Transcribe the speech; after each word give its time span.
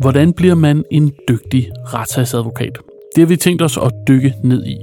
Hvordan 0.00 0.32
bliver 0.32 0.54
man 0.54 0.84
en 0.90 1.12
dygtig 1.28 1.70
retssagsadvokat? 1.94 2.78
Det 3.14 3.22
har 3.22 3.28
vi 3.28 3.36
tænkt 3.36 3.62
os 3.62 3.76
at 3.76 3.92
dykke 4.08 4.34
ned 4.44 4.66
i. 4.66 4.76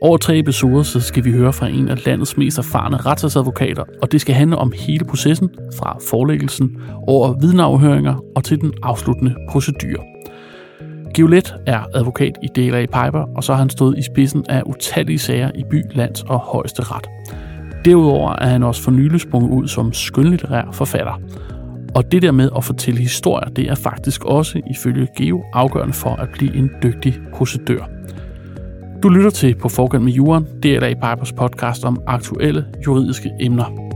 Over 0.00 0.16
tre 0.16 0.38
episoder 0.38 0.82
så 0.82 1.00
skal 1.00 1.24
vi 1.24 1.32
høre 1.32 1.52
fra 1.52 1.68
en 1.68 1.88
af 1.88 2.06
landets 2.06 2.36
mest 2.36 2.58
erfarne 2.58 2.96
retsadvokater, 2.96 3.84
og 4.02 4.12
det 4.12 4.20
skal 4.20 4.34
handle 4.34 4.56
om 4.56 4.72
hele 4.76 5.04
processen, 5.04 5.50
fra 5.78 5.98
forelæggelsen 6.10 6.76
over 7.06 7.40
vidneafhøringer 7.40 8.24
og 8.36 8.44
til 8.44 8.60
den 8.60 8.72
afsluttende 8.82 9.34
procedure. 9.50 10.02
Giolet 11.14 11.54
er 11.66 11.80
advokat 11.94 12.38
i 12.42 12.46
DLA 12.56 12.80
Piper, 12.80 13.24
og 13.36 13.44
så 13.44 13.52
har 13.52 13.58
han 13.58 13.70
stået 13.70 13.98
i 13.98 14.02
spidsen 14.02 14.44
af 14.48 14.62
utallige 14.66 15.18
sager 15.18 15.50
i 15.54 15.62
by, 15.70 15.84
lands 15.94 16.22
og 16.22 16.38
højeste 16.38 16.82
ret. 16.82 17.06
Derudover 17.84 18.32
er 18.32 18.46
han 18.46 18.62
også 18.62 18.82
for 18.82 18.90
nylig 18.90 19.20
sprunget 19.20 19.50
ud 19.50 19.68
som 19.68 19.92
skønlitterær 19.92 20.70
forfatter. 20.72 21.20
Og 21.94 22.12
det 22.12 22.22
der 22.22 22.30
med 22.30 22.50
at 22.56 22.64
fortælle 22.64 23.00
historier, 23.00 23.48
det 23.48 23.70
er 23.70 23.74
faktisk 23.74 24.24
også 24.24 24.60
ifølge 24.70 25.08
Geo 25.16 25.44
afgørende 25.52 25.94
for 25.94 26.10
at 26.10 26.28
blive 26.32 26.56
en 26.56 26.70
dygtig 26.82 27.18
procedør. 27.34 27.88
Du 29.02 29.08
lytter 29.08 29.30
til 29.30 29.54
På 29.54 29.68
Forgang 29.68 30.04
med 30.04 30.12
Juren, 30.12 30.44
DLA 30.62 30.94
Pipers 30.94 31.32
podcast 31.32 31.84
om 31.84 32.02
aktuelle 32.06 32.66
juridiske 32.86 33.30
emner. 33.40 33.92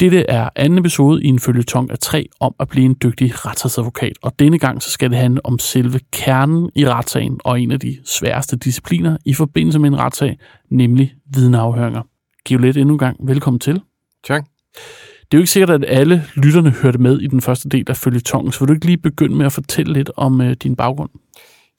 Dette 0.00 0.30
er 0.30 0.48
anden 0.56 0.78
episode 0.78 1.22
i 1.22 1.26
en 1.26 1.40
følgetong 1.40 1.90
af 1.90 1.98
tre 1.98 2.28
om 2.40 2.54
at 2.60 2.68
blive 2.68 2.84
en 2.84 2.96
dygtig 3.02 3.46
retsadvokat, 3.46 4.12
og 4.22 4.38
denne 4.38 4.58
gang 4.58 4.82
så 4.82 4.90
skal 4.90 5.10
det 5.10 5.18
handle 5.18 5.46
om 5.46 5.58
selve 5.58 6.00
kernen 6.12 6.70
i 6.74 6.88
retssagen 6.88 7.40
og 7.44 7.60
en 7.60 7.70
af 7.70 7.80
de 7.80 7.98
sværeste 8.04 8.56
discipliner 8.56 9.16
i 9.24 9.34
forbindelse 9.34 9.78
med 9.78 9.88
en 9.88 9.98
retssag, 9.98 10.38
nemlig 10.70 11.14
vidneafhøringer. 11.34 12.02
Giolet 12.44 12.76
endnu 12.76 12.94
en 12.94 12.98
gang 12.98 13.16
velkommen 13.28 13.60
til. 13.60 13.80
Tak. 14.24 14.44
Det 15.30 15.36
er 15.36 15.38
jo 15.38 15.42
ikke 15.42 15.50
sikkert, 15.50 15.70
at 15.70 15.84
alle 15.88 16.24
lytterne 16.34 16.70
hørte 16.70 16.98
med 16.98 17.20
i 17.20 17.26
den 17.26 17.40
første 17.40 17.68
del 17.68 17.84
af 17.88 17.96
følgetongen, 17.96 18.52
så 18.52 18.60
vil 18.60 18.68
du 18.68 18.72
ikke 18.74 18.86
lige 18.86 18.98
begynde 18.98 19.36
med 19.36 19.46
at 19.46 19.52
fortælle 19.52 19.92
lidt 19.92 20.10
om 20.16 20.40
øh, 20.40 20.52
din 20.52 20.76
baggrund? 20.76 21.10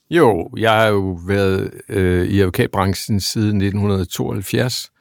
Jo, 0.09 0.49
jeg 0.57 0.71
har 0.71 0.87
jo 0.87 1.19
været 1.27 1.71
øh, 1.89 2.27
i 2.27 2.39
advokatbranchen 2.39 3.19
siden 3.19 3.61
1972, 3.61 4.91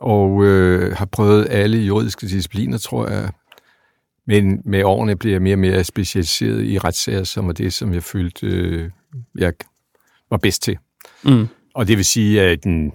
og 0.00 0.44
øh, 0.44 0.96
har 0.96 1.06
prøvet 1.06 1.46
alle 1.50 1.78
juridiske 1.78 2.26
discipliner, 2.26 2.78
tror 2.78 3.08
jeg. 3.08 3.30
Men 4.26 4.62
med 4.64 4.84
årene 4.84 5.16
bliver 5.16 5.34
jeg 5.34 5.42
mere 5.42 5.54
og 5.54 5.58
mere 5.58 5.84
specialiseret 5.84 6.64
i 6.64 6.78
retssager, 6.78 7.24
som 7.24 7.46
var 7.46 7.52
det, 7.52 7.72
som 7.72 7.94
jeg 7.94 8.02
følte, 8.02 8.46
øh, 8.46 8.90
jeg 9.38 9.52
var 10.30 10.36
bedst 10.36 10.62
til. 10.62 10.78
Mm. 11.24 11.48
Og 11.74 11.88
det 11.88 11.96
vil 11.96 12.04
sige, 12.04 12.42
at 12.42 12.64
den 12.64 12.92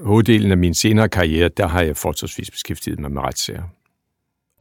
hoveddelen 0.00 0.50
af 0.50 0.58
min 0.58 0.74
senere 0.74 1.08
karriere, 1.08 1.48
der 1.48 1.66
har 1.66 1.82
jeg 1.82 1.96
fortsatvis 1.96 2.50
beskæftiget 2.50 2.98
mig 2.98 3.12
med 3.12 3.22
retssager. 3.22 3.62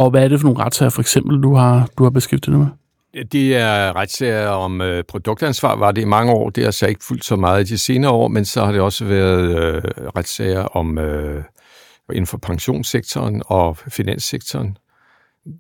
Og 0.04 0.10
hvad 0.10 0.24
er 0.24 0.28
det 0.28 0.40
for 0.40 0.48
nogle 0.48 0.64
retssager, 0.64 0.90
for 0.90 1.02
eksempel, 1.02 1.44
du 1.44 1.56
har, 1.56 1.90
du 1.98 2.04
har 2.04 2.10
beskæftiget 2.10 2.54
dig 2.54 2.60
med? 2.60 3.24
Det 3.32 3.56
er 3.56 3.96
retssager 3.96 4.48
om 4.48 4.82
øh, 4.82 5.04
produktansvar, 5.04 5.76
var 5.76 5.92
det 5.92 6.02
i 6.02 6.06
mange 6.06 6.34
år. 6.34 6.50
Det 6.50 6.64
har 6.64 6.72
så 6.72 6.86
altså 6.86 6.88
ikke 6.88 7.04
fuldt 7.04 7.26
så 7.26 7.36
meget 7.36 7.70
i 7.70 7.74
de 7.74 7.78
senere 7.78 8.12
år, 8.12 8.28
men 8.28 8.46
så 8.46 8.66
har 8.66 8.72
det 8.72 8.82
også 8.82 9.06
været 9.06 9.58
øh, 9.58 9.82
retssager 10.16 10.64
om 10.64 10.98
øh, 10.98 11.44
inden 12.10 12.28
for 12.28 12.38
pensionssektoren 12.38 13.44
og 13.46 13.78
finanssektoren. 13.78 14.78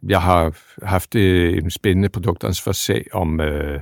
Jeg 0.08 0.22
har 0.22 0.54
haft 0.86 1.16
øh, 1.16 1.58
en 1.58 1.72
spændende 1.72 2.10
produktansvarssag 2.10 3.06
om 3.14 3.42
øh, 3.42 3.80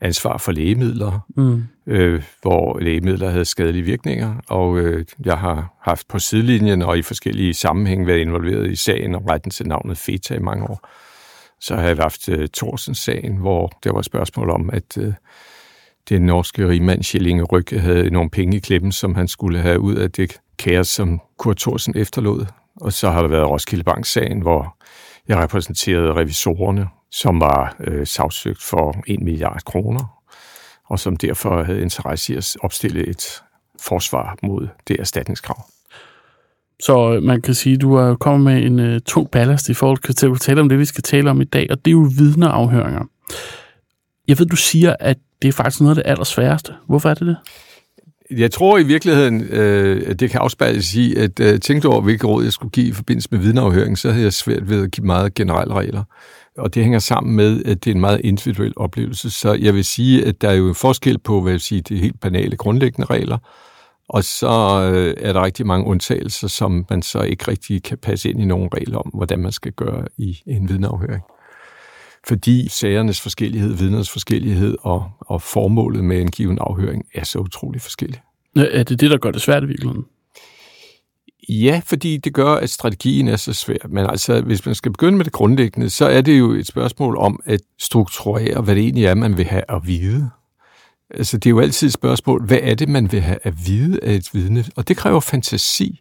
ansvar 0.00 0.38
for 0.38 0.52
lægemidler, 0.52 1.20
mm. 1.36 1.64
øh, 1.86 2.22
hvor 2.42 2.78
lægemidler 2.78 3.30
havde 3.30 3.44
skadelige 3.44 3.82
virkninger, 3.82 4.34
og 4.48 4.78
øh, 4.78 5.04
jeg 5.24 5.38
har 5.38 5.74
haft 5.82 6.08
på 6.08 6.18
sidelinjen 6.18 6.82
og 6.82 6.98
i 6.98 7.02
forskellige 7.02 7.54
sammenhænge 7.54 8.06
været 8.06 8.18
involveret 8.18 8.70
i 8.70 8.76
sagen 8.76 9.14
om 9.14 9.24
retten 9.24 9.50
til 9.50 9.68
navnet 9.68 9.98
FETA 9.98 10.34
i 10.34 10.38
mange 10.38 10.70
år. 10.70 10.88
Så 11.60 11.76
har 11.76 11.82
jeg 11.82 11.96
haft 11.96 12.28
øh, 12.28 12.48
Thorsens-sagen, 12.48 13.36
hvor 13.36 13.72
der 13.84 13.92
var 13.92 14.02
spørgsmål 14.02 14.50
om, 14.50 14.70
at 14.72 14.98
øh, 14.98 15.12
den 16.08 16.22
norske 16.22 16.68
rigmand 16.68 17.02
Schillinge 17.02 17.42
Ryg 17.42 17.80
havde 17.80 18.10
nogle 18.10 18.30
penge 18.30 18.56
i 18.56 18.60
klemmen, 18.60 18.92
som 18.92 19.14
han 19.14 19.28
skulle 19.28 19.60
have 19.60 19.80
ud 19.80 19.94
af 19.94 20.12
det 20.12 20.40
kaos, 20.58 20.88
som 20.88 21.20
Kurt 21.38 21.56
Thorsen 21.56 21.96
efterlod. 21.96 22.46
Og 22.76 22.92
så 22.92 23.10
har 23.10 23.22
der 23.22 23.28
været 23.28 23.48
Roskilde 23.48 23.84
Bank-sagen, 23.84 24.40
hvor 24.40 24.76
jeg 25.28 25.38
repræsenterede 25.38 26.14
revisorerne, 26.14 26.88
som 27.10 27.40
var 27.40 27.76
øh, 27.80 28.06
sagsøgt 28.06 28.62
for 28.62 29.02
1 29.06 29.20
milliard 29.20 29.62
kroner, 29.64 30.22
og 30.84 30.98
som 30.98 31.16
derfor 31.16 31.62
havde 31.62 31.82
interesse 31.82 32.34
i 32.34 32.36
at 32.36 32.56
opstille 32.62 33.06
et 33.06 33.42
forsvar 33.80 34.36
mod 34.42 34.68
det 34.88 35.00
erstatningskrav. 35.00 35.64
Så 36.82 37.12
øh, 37.14 37.22
man 37.22 37.42
kan 37.42 37.54
sige, 37.54 37.74
at 37.74 37.80
du 37.80 37.94
er 37.94 38.14
kommet 38.14 38.44
med 38.44 38.66
en 38.66 38.78
øh, 38.78 39.00
tung 39.00 39.30
ballast 39.30 39.68
i 39.68 39.74
forhold 39.74 40.14
til 40.14 40.26
at 40.26 40.40
tale 40.40 40.60
om 40.60 40.68
det, 40.68 40.78
vi 40.78 40.84
skal 40.84 41.02
tale 41.02 41.30
om 41.30 41.40
i 41.40 41.44
dag, 41.44 41.66
og 41.70 41.84
det 41.84 41.90
er 41.90 41.92
jo 41.92 42.10
vidneafhøringer. 42.18 43.04
Jeg 44.28 44.38
ved, 44.38 44.46
du 44.46 44.56
siger, 44.56 44.96
at 45.00 45.16
det 45.42 45.48
er 45.48 45.52
faktisk 45.52 45.80
noget 45.80 45.98
af 45.98 46.04
det 46.04 46.10
allersværeste. 46.10 46.74
Hvorfor 46.86 47.10
er 47.10 47.14
det 47.14 47.26
det? 47.26 47.36
Jeg 48.30 48.50
tror 48.50 48.78
i 48.78 48.82
virkeligheden, 48.82 49.42
øh, 49.42 50.02
at 50.06 50.20
det 50.20 50.30
kan 50.30 50.40
afspejles 50.40 50.94
i, 50.94 51.14
at 51.14 51.40
øh, 51.40 51.60
tænkte 51.60 51.86
over, 51.86 52.00
hvilke 52.00 52.26
råd 52.26 52.44
jeg 52.44 52.52
skulle 52.52 52.70
give 52.70 52.86
i 52.86 52.92
forbindelse 52.92 53.28
med 53.30 53.38
vidneafhøring, 53.38 53.98
så 53.98 54.10
havde 54.10 54.24
jeg 54.24 54.32
svært 54.32 54.68
ved 54.68 54.84
at 54.84 54.90
give 54.90 55.06
meget 55.06 55.34
generelle 55.34 55.74
regler. 55.74 56.02
Og 56.58 56.74
det 56.74 56.82
hænger 56.82 56.98
sammen 56.98 57.36
med, 57.36 57.64
at 57.64 57.84
det 57.84 57.90
er 57.90 57.94
en 57.94 58.00
meget 58.00 58.20
individuel 58.24 58.72
oplevelse. 58.76 59.30
Så 59.30 59.52
jeg 59.54 59.74
vil 59.74 59.84
sige, 59.84 60.26
at 60.26 60.42
der 60.42 60.48
er 60.48 60.54
jo 60.54 60.68
en 60.68 60.74
forskel 60.74 61.18
på, 61.18 61.40
hvad 61.40 61.50
jeg 61.50 61.54
vil 61.54 61.60
sige, 61.60 61.80
de 61.80 61.96
helt 61.96 62.20
banale 62.20 62.56
grundlæggende 62.56 63.06
regler, 63.06 63.38
og 64.08 64.24
så 64.24 64.80
øh, 64.92 65.14
er 65.18 65.32
der 65.32 65.44
rigtig 65.44 65.66
mange 65.66 65.86
undtagelser, 65.86 66.48
som 66.48 66.86
man 66.90 67.02
så 67.02 67.20
ikke 67.20 67.48
rigtig 67.48 67.82
kan 67.82 67.98
passe 67.98 68.30
ind 68.30 68.40
i 68.40 68.44
nogle 68.44 68.68
regler 68.74 68.98
om, 68.98 69.10
hvordan 69.14 69.38
man 69.38 69.52
skal 69.52 69.72
gøre 69.72 70.04
i 70.16 70.38
en 70.46 70.68
vidneafhøring 70.68 71.22
fordi 72.28 72.68
sagernes 72.68 73.20
forskellighed, 73.20 73.74
vidnernes 73.74 74.10
forskellighed 74.10 74.76
og, 74.80 75.10
og 75.20 75.42
formålet 75.42 76.04
med 76.04 76.20
en 76.20 76.30
given 76.30 76.58
afhøring 76.60 77.04
er 77.14 77.24
så 77.24 77.38
utrolig 77.38 77.80
forskellige. 77.80 78.20
Er 78.56 78.82
det 78.82 79.00
det, 79.00 79.10
der 79.10 79.18
gør 79.18 79.30
det 79.30 79.42
svært 79.42 79.62
i 79.62 79.66
virkeligheden? 79.66 80.04
Ja, 81.48 81.80
fordi 81.84 82.16
det 82.16 82.34
gør, 82.34 82.54
at 82.54 82.70
strategien 82.70 83.28
er 83.28 83.36
så 83.36 83.52
svær. 83.52 83.88
Men 83.88 84.06
altså, 84.06 84.40
hvis 84.40 84.66
man 84.66 84.74
skal 84.74 84.92
begynde 84.92 85.16
med 85.16 85.24
det 85.24 85.32
grundlæggende, 85.32 85.90
så 85.90 86.06
er 86.06 86.20
det 86.20 86.38
jo 86.38 86.52
et 86.52 86.66
spørgsmål 86.66 87.16
om 87.16 87.40
at 87.44 87.60
strukturere, 87.78 88.60
hvad 88.60 88.74
det 88.74 88.82
egentlig 88.82 89.04
er, 89.04 89.14
man 89.14 89.36
vil 89.36 89.44
have 89.44 89.62
at 89.68 89.86
vide. 89.86 90.30
Altså, 91.10 91.36
det 91.36 91.46
er 91.46 91.50
jo 91.50 91.60
altid 91.60 91.86
et 91.86 91.92
spørgsmål, 91.92 92.46
hvad 92.46 92.58
er 92.62 92.74
det, 92.74 92.88
man 92.88 93.12
vil 93.12 93.20
have 93.20 93.38
at 93.42 93.66
vide 93.66 94.00
af 94.02 94.14
et 94.14 94.28
vidne? 94.32 94.64
Og 94.76 94.88
det 94.88 94.96
kræver 94.96 95.20
fantasi. 95.20 96.00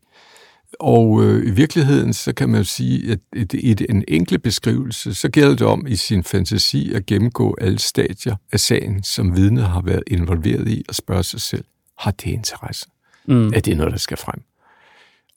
Og 0.79 1.23
øh, 1.23 1.47
i 1.47 1.51
virkeligheden, 1.51 2.13
så 2.13 2.33
kan 2.33 2.49
man 2.49 2.57
jo 2.57 2.63
sige, 2.63 3.11
at 3.11 3.53
i 3.53 3.75
en 3.89 4.03
enkelt 4.07 4.43
beskrivelse, 4.43 5.13
så 5.13 5.29
gælder 5.29 5.55
det 5.55 5.67
om 5.67 5.87
i 5.87 5.95
sin 5.95 6.23
fantasi 6.23 6.93
at 6.93 7.05
gennemgå 7.05 7.57
alle 7.61 7.79
stadier 7.79 8.35
af 8.51 8.59
sagen, 8.59 9.03
som 9.03 9.35
vidnet 9.35 9.63
har 9.63 9.81
været 9.81 10.03
involveret 10.07 10.67
i, 10.67 10.85
og 10.89 10.95
spørge 10.95 11.23
sig 11.23 11.41
selv, 11.41 11.65
har 11.97 12.11
det 12.11 12.25
interesse? 12.25 12.87
Mm. 13.25 13.47
Er 13.47 13.59
det 13.59 13.77
noget, 13.77 13.91
der 13.91 13.97
skal 13.97 14.17
frem? 14.17 14.41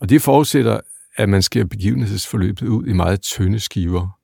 Og 0.00 0.08
det 0.08 0.22
forudsætter, 0.22 0.80
at 1.16 1.28
man 1.28 1.42
skal 1.42 1.66
begivenhedsforløbet 1.66 2.68
ud 2.68 2.86
i 2.86 2.92
meget 2.92 3.20
tynde 3.20 3.60
skiver. 3.60 4.18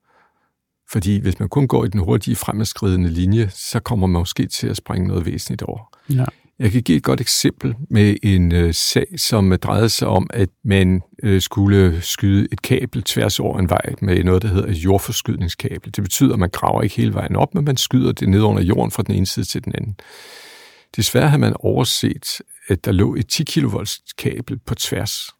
Fordi 0.91 1.19
hvis 1.19 1.39
man 1.39 1.49
kun 1.49 1.67
går 1.67 1.85
i 1.85 1.87
den 1.87 1.99
hurtige 1.99 2.35
fremadskridende 2.35 3.09
linje, 3.09 3.49
så 3.53 3.79
kommer 3.79 4.07
man 4.07 4.19
måske 4.19 4.47
til 4.47 4.67
at 4.67 4.77
springe 4.77 5.07
noget 5.07 5.25
væsentligt 5.25 5.61
over. 5.61 5.97
Ja. 6.09 6.25
Jeg 6.59 6.71
kan 6.71 6.81
give 6.81 6.97
et 6.97 7.03
godt 7.03 7.21
eksempel 7.21 7.75
med 7.89 8.15
en 8.23 8.51
øh, 8.51 8.73
sag, 8.73 9.07
som 9.17 9.51
øh, 9.51 9.59
drejede 9.59 9.89
sig 9.89 10.07
om, 10.07 10.27
at 10.33 10.49
man 10.63 11.01
øh, 11.23 11.41
skulle 11.41 12.01
skyde 12.01 12.47
et 12.51 12.61
kabel 12.61 13.03
tværs 13.03 13.39
over 13.39 13.59
en 13.59 13.69
vej 13.69 13.93
med 14.01 14.23
noget, 14.23 14.41
der 14.41 14.47
hedder 14.47 14.67
et 14.67 14.75
jordforskydningskabel. 14.75 15.95
Det 15.95 16.03
betyder, 16.03 16.33
at 16.33 16.39
man 16.39 16.49
graver 16.49 16.81
ikke 16.81 16.95
hele 16.95 17.13
vejen 17.13 17.35
op, 17.35 17.55
men 17.55 17.65
man 17.65 17.77
skyder 17.77 18.11
det 18.11 18.29
ned 18.29 18.41
under 18.41 18.63
jorden 18.63 18.91
fra 18.91 19.03
den 19.03 19.15
ene 19.15 19.25
side 19.25 19.45
til 19.45 19.63
den 19.63 19.73
anden. 19.75 19.95
Desværre 20.95 21.29
har 21.29 21.37
man 21.37 21.53
overset, 21.59 22.41
at 22.67 22.85
der 22.85 22.91
lå 22.91 23.15
et 23.15 23.27
10 23.27 23.43
kV 23.43 23.85
kabel 24.17 24.59
på 24.65 24.75
tværs 24.75 25.34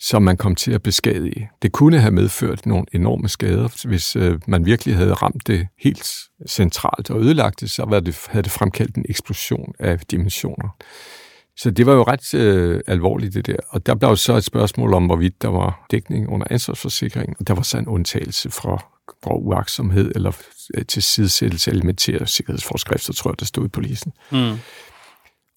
som 0.00 0.22
man 0.22 0.36
kom 0.36 0.54
til 0.54 0.72
at 0.72 0.82
beskadige. 0.82 1.50
Det 1.62 1.72
kunne 1.72 2.00
have 2.00 2.10
medført 2.10 2.66
nogle 2.66 2.86
enorme 2.92 3.28
skader, 3.28 3.86
hvis 3.88 4.16
øh, 4.16 4.40
man 4.46 4.66
virkelig 4.66 4.96
havde 4.96 5.14
ramt 5.14 5.46
det 5.46 5.66
helt 5.78 6.08
centralt 6.48 7.10
og 7.10 7.20
ødelagt 7.20 7.60
det, 7.60 7.70
så 7.70 7.84
var 7.88 8.00
det, 8.00 8.18
havde 8.28 8.42
det 8.42 8.52
fremkaldt 8.52 8.96
en 8.96 9.04
eksplosion 9.08 9.74
af 9.78 9.98
dimensioner. 10.00 10.76
Så 11.56 11.70
det 11.70 11.86
var 11.86 11.92
jo 11.92 12.02
ret 12.02 12.34
øh, 12.34 12.80
alvorligt, 12.86 13.34
det 13.34 13.46
der. 13.46 13.56
Og 13.68 13.86
der 13.86 13.94
blev 13.94 14.16
så 14.16 14.34
et 14.34 14.44
spørgsmål 14.44 14.94
om, 14.94 15.06
hvorvidt 15.06 15.42
der 15.42 15.48
var 15.48 15.86
dækning 15.90 16.28
under 16.28 16.46
ansvarsforsikring, 16.50 17.36
og 17.38 17.46
der 17.46 17.54
var 17.54 17.62
så 17.62 17.78
en 17.78 17.88
undtagelse 17.88 18.50
fra 18.50 18.84
grov 19.22 19.46
uaksomhed 19.46 20.12
eller 20.14 20.32
øh, 20.74 20.86
til 20.86 21.02
sidesættelse 21.02 21.70
af 21.70 21.74
elementære 21.74 22.26
sikkerhedsforskrifter, 22.26 23.12
tror 23.12 23.30
jeg, 23.30 23.40
der 23.40 23.46
stod 23.46 23.64
i 23.64 23.68
polisen. 23.68 24.12
Mm. 24.30 24.58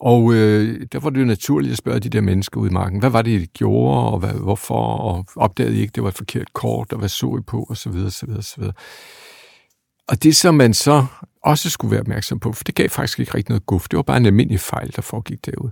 Og 0.05 0.33
øh, 0.33 0.81
der 0.91 0.99
var 0.99 1.09
det 1.09 1.19
jo 1.19 1.25
naturligt 1.25 1.71
at 1.71 1.77
spørge 1.77 1.99
de 1.99 2.09
der 2.09 2.21
mennesker 2.21 2.61
ude 2.61 2.69
i 2.69 2.73
marken, 2.73 2.99
hvad 2.99 3.09
var 3.09 3.21
det, 3.21 3.41
I 3.41 3.45
gjorde, 3.45 4.11
og 4.11 4.19
hvad, 4.19 4.33
hvorfor, 4.33 4.83
og 4.97 5.25
opdagede 5.35 5.75
I 5.75 5.81
ikke, 5.81 5.91
det 5.95 6.03
var 6.03 6.09
et 6.09 6.15
forkert 6.15 6.53
kort, 6.53 6.93
og 6.93 6.99
hvad 6.99 7.09
så 7.09 7.37
I 7.39 7.41
på, 7.41 7.65
og 7.69 7.77
så 7.77 7.89
videre, 7.89 8.11
så 8.11 8.25
videre, 8.25 8.41
så 8.41 8.55
videre. 8.57 8.73
Og 10.07 10.23
det, 10.23 10.35
som 10.35 10.55
man 10.55 10.73
så 10.73 11.05
også 11.43 11.69
skulle 11.69 11.91
være 11.91 12.01
opmærksom 12.01 12.39
på, 12.39 12.53
for 12.53 12.63
det 12.63 12.75
gav 12.75 12.89
faktisk 12.89 13.19
ikke 13.19 13.33
rigtig 13.35 13.49
noget 13.49 13.65
guf. 13.65 13.87
Det 13.87 13.97
var 13.97 14.03
bare 14.03 14.17
en 14.17 14.25
almindelig 14.25 14.59
fejl, 14.59 14.91
der 14.95 15.01
foregik 15.01 15.45
derude. 15.45 15.71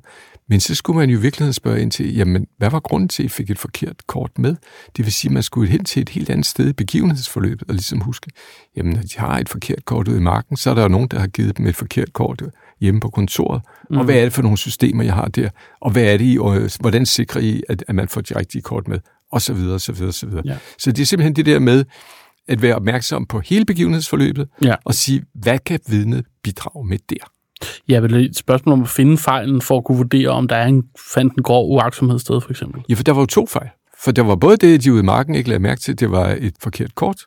Men 0.50 0.60
så 0.60 0.76
skulle 0.76 1.00
man 1.00 1.10
jo 1.10 1.18
i 1.18 1.22
virkeligheden 1.22 1.54
spørge 1.54 1.82
ind 1.82 1.92
til, 1.92 2.16
jamen, 2.16 2.48
hvad 2.58 2.70
var 2.70 2.80
grunden 2.80 3.10
til, 3.10 3.24
at 3.24 3.26
I 3.26 3.30
fik 3.30 3.50
et 3.50 3.60
forkert 3.60 4.08
kort 4.08 4.32
med? 4.38 4.56
Det 4.98 5.06
vil 5.06 5.14
sige, 5.14 5.30
at 5.30 5.34
man 5.34 5.44
skulle 5.44 5.72
hen 5.72 5.86
til 5.86 6.02
et 6.02 6.10
helt 6.10 6.30
andet 6.30 6.46
sted 6.46 6.70
i 6.70 6.74
begivenhedsforløbet, 6.74 7.68
og 7.68 7.74
ligesom 7.74 8.02
huske, 8.02 8.32
jamen, 8.78 8.94
når 8.94 9.02
de 9.02 9.20
har 9.20 9.40
et 9.40 9.50
forkert 9.50 9.86
kort 9.86 10.08
ude 10.08 10.18
i 10.18 10.22
marken, 10.22 10.58
så 10.58 10.70
er 10.70 10.74
der 10.74 10.82
jo 10.82 10.88
nogen, 10.88 11.08
der 11.08 11.20
har 11.20 11.28
givet 11.28 11.58
dem 11.58 11.68
et 11.68 11.76
forkert 11.76 12.14
kort 12.14 12.42
hjemme 12.82 13.00
på 13.00 13.10
kontoret. 13.10 13.62
Mm. 13.90 13.98
Og 13.98 14.06
hvad 14.06 14.16
er 14.16 14.24
det 14.24 14.34
for 14.34 14.42
nogle 14.42 14.58
systemer, 14.58 15.04
jeg 15.04 15.14
har 15.14 15.28
der? 15.28 15.50
Og 15.82 15.92
hvad 15.92 16.04
er 16.04 16.18
det, 16.18 16.40
og 16.40 16.70
hvordan 16.80 17.06
sikrer 17.06 17.42
I, 17.42 17.64
at, 17.70 17.84
at 17.88 17.96
man 17.96 18.08
får 18.08 18.22
de 18.22 18.40
rigtige 18.40 18.62
kort 18.62 18.88
med? 18.88 19.00
Og 19.32 19.42
så 19.42 19.54
videre, 19.54 19.80
så 19.80 19.92
videre, 19.92 20.12
så 20.12 20.26
videre. 20.26 20.44
Ja. 20.46 20.58
Så 20.78 20.92
det 20.92 21.02
er 21.02 21.06
simpelthen 21.06 21.36
det 21.36 21.46
der 21.46 21.60
med, 21.60 21.86
at 22.48 22.62
være 22.62 22.76
opmærksom 22.76 23.26
på 23.26 23.40
hele 23.40 23.66
begivenhedsforløbet, 23.66 24.48
ja. 24.64 24.76
og 24.86 24.94
sige, 24.94 25.24
hvad 25.34 25.60
kan 25.60 25.80
vidnet 25.88 26.26
bidrage 26.44 26.88
med 26.88 26.98
der? 27.10 27.32
Ja, 27.90 28.00
vel 28.00 28.14
et 28.14 28.38
spørgsmål 28.38 28.74
om 28.74 28.82
at 28.82 28.90
finde 28.90 29.18
fejlen 29.18 29.62
for 29.62 29.78
at 29.78 29.84
kunne 29.84 29.98
vurdere, 29.98 30.30
om 30.30 30.48
der 30.48 30.56
er 30.56 30.68
en, 30.68 30.84
fandt 31.14 31.34
en 31.34 31.44
grov 31.44 31.72
uaksomhed 31.72 32.20
sted, 32.20 32.42
for 32.42 32.50
eksempel. 32.50 32.82
Ja, 32.90 32.94
for 32.94 33.04
der 33.04 33.12
var 33.12 33.22
jo 33.22 33.26
to 33.26 33.46
fejl. 33.46 33.70
For 34.04 34.12
der 34.12 34.22
var 34.22 34.36
både 34.36 34.58
det, 34.58 34.76
at 34.76 34.84
de 34.84 34.94
ude 34.94 35.00
i 35.00 35.04
marken 35.04 35.36
ikke 35.36 35.50
lagde 35.50 35.64
mærke 35.64 35.82
til, 35.82 36.00
det 36.00 36.12
var 36.12 36.38
et 36.40 36.54
forkert 36.62 36.96
kort, 36.96 37.22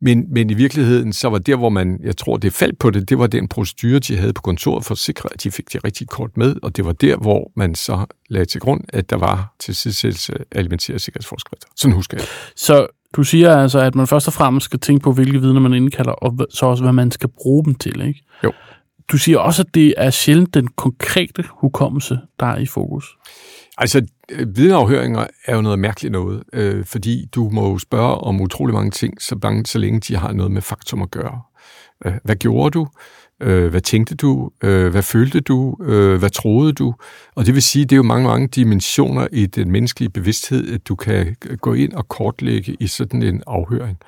men, 0.00 0.26
men 0.32 0.50
i 0.50 0.54
virkeligheden, 0.54 1.12
så 1.12 1.28
var 1.28 1.38
der, 1.38 1.56
hvor 1.56 1.68
man, 1.68 2.00
jeg 2.02 2.16
tror, 2.16 2.36
det 2.36 2.52
faldt 2.52 2.78
på 2.78 2.90
det, 2.90 3.08
det 3.08 3.18
var 3.18 3.26
den 3.26 3.48
procedure, 3.48 3.98
de 3.98 4.16
havde 4.16 4.32
på 4.32 4.42
kontoret 4.42 4.84
for 4.84 4.92
at 4.92 4.98
sikre, 4.98 5.28
at 5.34 5.42
de 5.42 5.50
fik 5.50 5.72
det 5.72 5.84
rigtige 5.84 6.06
kort 6.06 6.36
med, 6.36 6.56
og 6.62 6.76
det 6.76 6.84
var 6.84 6.92
der, 6.92 7.16
hvor 7.16 7.52
man 7.56 7.74
så 7.74 8.06
lagde 8.28 8.44
til 8.44 8.60
grund, 8.60 8.80
at 8.88 9.10
der 9.10 9.16
var 9.16 9.54
til 9.58 9.76
sidsættelse 9.76 10.32
alimenteret 10.52 11.00
sikkerhedsforskrifter. 11.00 11.68
Sådan 11.76 11.94
husker 11.94 12.16
jeg. 12.16 12.26
Så 12.56 12.86
du 13.16 13.22
siger 13.22 13.56
altså, 13.56 13.78
at 13.78 13.94
man 13.94 14.06
først 14.06 14.26
og 14.26 14.32
fremmest 14.32 14.64
skal 14.64 14.80
tænke 14.80 15.02
på, 15.02 15.12
hvilke 15.12 15.40
vidner 15.40 15.60
man 15.60 15.74
indkalder, 15.74 16.12
og 16.12 16.38
så 16.50 16.66
også, 16.66 16.82
hvad 16.82 16.92
man 16.92 17.10
skal 17.10 17.28
bruge 17.28 17.64
dem 17.64 17.74
til, 17.74 18.00
ikke? 18.00 18.22
Jo. 18.44 18.52
Du 19.12 19.18
siger 19.18 19.38
også, 19.38 19.62
at 19.62 19.74
det 19.74 19.94
er 19.96 20.10
sjældent 20.10 20.54
den 20.54 20.68
konkrete 20.68 21.44
hukommelse, 21.50 22.18
der 22.40 22.46
er 22.46 22.58
i 22.58 22.66
fokus. 22.66 23.16
Altså, 23.78 24.06
øh, 24.30 24.56
vidneafhøringer 24.56 25.26
er 25.44 25.54
jo 25.56 25.62
noget 25.62 25.78
mærkeligt 25.78 26.12
noget, 26.12 26.42
øh, 26.52 26.84
fordi 26.84 27.26
du 27.34 27.50
må 27.50 27.70
jo 27.70 27.78
spørge 27.78 28.14
om 28.14 28.40
utrolig 28.40 28.74
mange 28.74 28.90
ting, 28.90 29.22
så, 29.22 29.36
bange, 29.36 29.66
så 29.66 29.78
længe 29.78 30.00
de 30.00 30.16
har 30.16 30.32
noget 30.32 30.52
med 30.52 30.62
faktum 30.62 31.02
at 31.02 31.10
gøre. 31.10 31.40
Øh, 32.04 32.12
hvad 32.24 32.36
gjorde 32.36 32.70
du? 32.70 32.88
Øh, 33.40 33.70
hvad 33.70 33.80
tænkte 33.80 34.14
du? 34.14 34.50
Øh, 34.62 34.88
hvad 34.90 35.02
følte 35.02 35.40
du? 35.40 35.76
Øh, 35.82 36.18
hvad 36.18 36.30
troede 36.30 36.72
du? 36.72 36.94
Og 37.34 37.46
det 37.46 37.54
vil 37.54 37.62
sige, 37.62 37.84
det 37.84 37.92
er 37.92 37.96
jo 37.96 38.02
mange, 38.02 38.26
mange 38.26 38.48
dimensioner 38.48 39.26
i 39.32 39.46
den 39.46 39.70
menneskelige 39.70 40.10
bevidsthed, 40.10 40.74
at 40.74 40.88
du 40.88 40.94
kan 40.94 41.36
øh, 41.46 41.58
gå 41.58 41.74
ind 41.74 41.92
og 41.92 42.08
kortlægge 42.08 42.76
i 42.80 42.86
sådan 42.86 43.22
en 43.22 43.42
afhøring. 43.46 43.98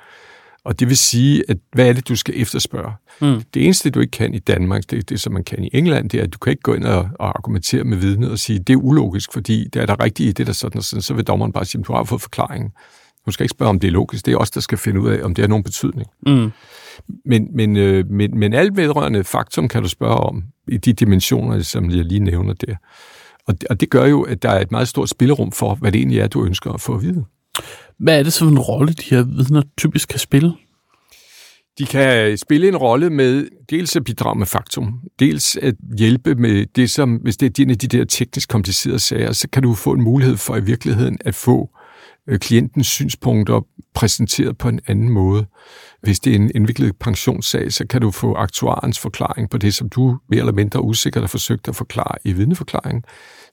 Og 0.69 0.79
det 0.79 0.87
vil 0.87 0.97
sige, 0.97 1.43
at 1.47 1.57
hvad 1.73 1.89
er 1.89 1.93
det, 1.93 2.07
du 2.07 2.15
skal 2.15 2.41
efterspørge? 2.41 2.91
Mm. 3.21 3.41
Det 3.53 3.65
eneste, 3.65 3.89
du 3.89 3.99
ikke 3.99 4.11
kan 4.11 4.33
i 4.33 4.39
Danmark, 4.39 4.83
det 4.89 4.99
er 4.99 5.03
det, 5.03 5.21
som 5.21 5.33
man 5.33 5.43
kan 5.43 5.63
i 5.63 5.69
England, 5.73 6.09
det 6.09 6.19
er, 6.19 6.23
at 6.23 6.33
du 6.33 6.37
kan 6.37 6.51
ikke 6.51 6.61
gå 6.61 6.73
ind 6.73 6.85
og, 6.85 7.09
og 7.19 7.27
argumentere 7.27 7.83
med 7.83 7.97
vidnet 7.97 8.31
og 8.31 8.39
sige, 8.39 8.59
det 8.59 8.73
er 8.73 8.77
ulogisk, 8.77 9.33
fordi 9.33 9.67
det 9.73 9.81
er 9.81 9.85
der 9.85 10.03
rigtigt 10.03 10.29
i 10.29 10.31
det, 10.31 10.47
der 10.47 10.53
sådan 10.53 10.77
og 10.77 10.83
sådan, 10.83 11.01
så 11.01 11.13
vil 11.13 11.23
dommeren 11.23 11.51
bare 11.51 11.65
sige, 11.65 11.83
du 11.83 11.93
har 11.93 12.03
fået 12.03 12.21
forklaringen. 12.21 12.71
Du 13.25 13.31
skal 13.31 13.43
ikke 13.43 13.51
spørge, 13.51 13.69
om 13.69 13.79
det 13.79 13.87
er 13.87 13.91
logisk. 13.91 14.25
Det 14.25 14.33
er 14.33 14.37
os, 14.37 14.51
der 14.51 14.61
skal 14.61 14.77
finde 14.77 15.01
ud 15.01 15.09
af, 15.09 15.23
om 15.23 15.35
det 15.35 15.41
har 15.43 15.47
nogen 15.47 15.63
betydning. 15.63 16.07
Mm. 16.25 16.51
Men, 17.25 17.47
men, 17.55 17.77
øh, 17.77 18.09
men, 18.09 18.39
men 18.39 18.53
alt 18.53 18.77
vedrørende 18.77 19.23
faktum 19.23 19.67
kan 19.67 19.83
du 19.83 19.89
spørge 19.89 20.17
om 20.17 20.43
i 20.67 20.77
de 20.77 20.93
dimensioner, 20.93 21.61
som 21.61 21.89
jeg 21.89 22.05
lige 22.05 22.19
nævner 22.19 22.53
der. 22.53 22.75
Og 23.47 23.61
det, 23.61 23.69
og 23.69 23.79
det 23.81 23.89
gør 23.89 24.05
jo, 24.05 24.21
at 24.21 24.43
der 24.43 24.49
er 24.49 24.61
et 24.61 24.71
meget 24.71 24.87
stort 24.87 25.09
spillerum 25.09 25.51
for, 25.51 25.75
hvad 25.75 25.91
det 25.91 25.99
egentlig 25.99 26.19
er, 26.19 26.27
du 26.27 26.45
ønsker 26.45 26.71
at 26.71 26.81
få 26.81 26.95
at 26.95 27.01
vide. 27.01 27.25
Hvad 27.99 28.19
er 28.19 28.23
det 28.23 28.33
for 28.33 28.45
en 28.45 28.59
rolle, 28.59 28.93
de 28.93 29.03
her 29.09 29.23
vidner 29.23 29.61
typisk 29.77 30.09
kan 30.09 30.19
spille? 30.19 30.53
De 31.79 31.85
kan 31.85 32.31
øh, 32.31 32.37
spille 32.37 32.67
en 32.67 32.77
rolle 32.77 33.09
med 33.09 33.47
dels 33.69 33.95
at 33.95 34.03
bidrage 34.03 34.39
med 34.39 34.45
faktum, 34.45 34.99
dels 35.19 35.55
at 35.55 35.75
hjælpe 35.97 36.35
med 36.35 36.65
det, 36.75 36.91
som, 36.91 37.15
hvis 37.15 37.37
det 37.37 37.59
er 37.59 37.63
en 37.63 37.69
af 37.69 37.77
de 37.77 37.87
der 37.87 38.05
teknisk 38.05 38.49
komplicerede 38.49 38.99
sager, 38.99 39.31
så 39.31 39.47
kan 39.49 39.63
du 39.63 39.73
få 39.73 39.91
en 39.91 40.01
mulighed 40.01 40.37
for 40.37 40.55
i 40.55 40.63
virkeligheden 40.63 41.17
at 41.25 41.35
få 41.35 41.69
øh, 42.29 42.39
klientens 42.39 42.87
synspunkter 42.87 43.65
præsenteret 43.93 44.57
på 44.57 44.69
en 44.69 44.79
anden 44.87 45.09
måde. 45.09 45.45
Hvis 46.01 46.19
det 46.19 46.31
er 46.31 46.35
en 46.35 46.51
indviklet 46.55 46.95
pensionssag, 46.99 47.73
så 47.73 47.87
kan 47.87 48.01
du 48.01 48.11
få 48.11 48.33
aktuarens 48.33 48.99
forklaring 48.99 49.49
på 49.49 49.57
det, 49.57 49.73
som 49.73 49.89
du 49.89 50.17
mere 50.29 50.39
eller 50.39 50.53
mindre 50.53 50.81
usikkert 50.81 51.23
har 51.23 51.27
forsøgt 51.27 51.67
at 51.67 51.75
forklare 51.75 52.15
i 52.23 52.33
vidneforklaringen. 52.33 53.03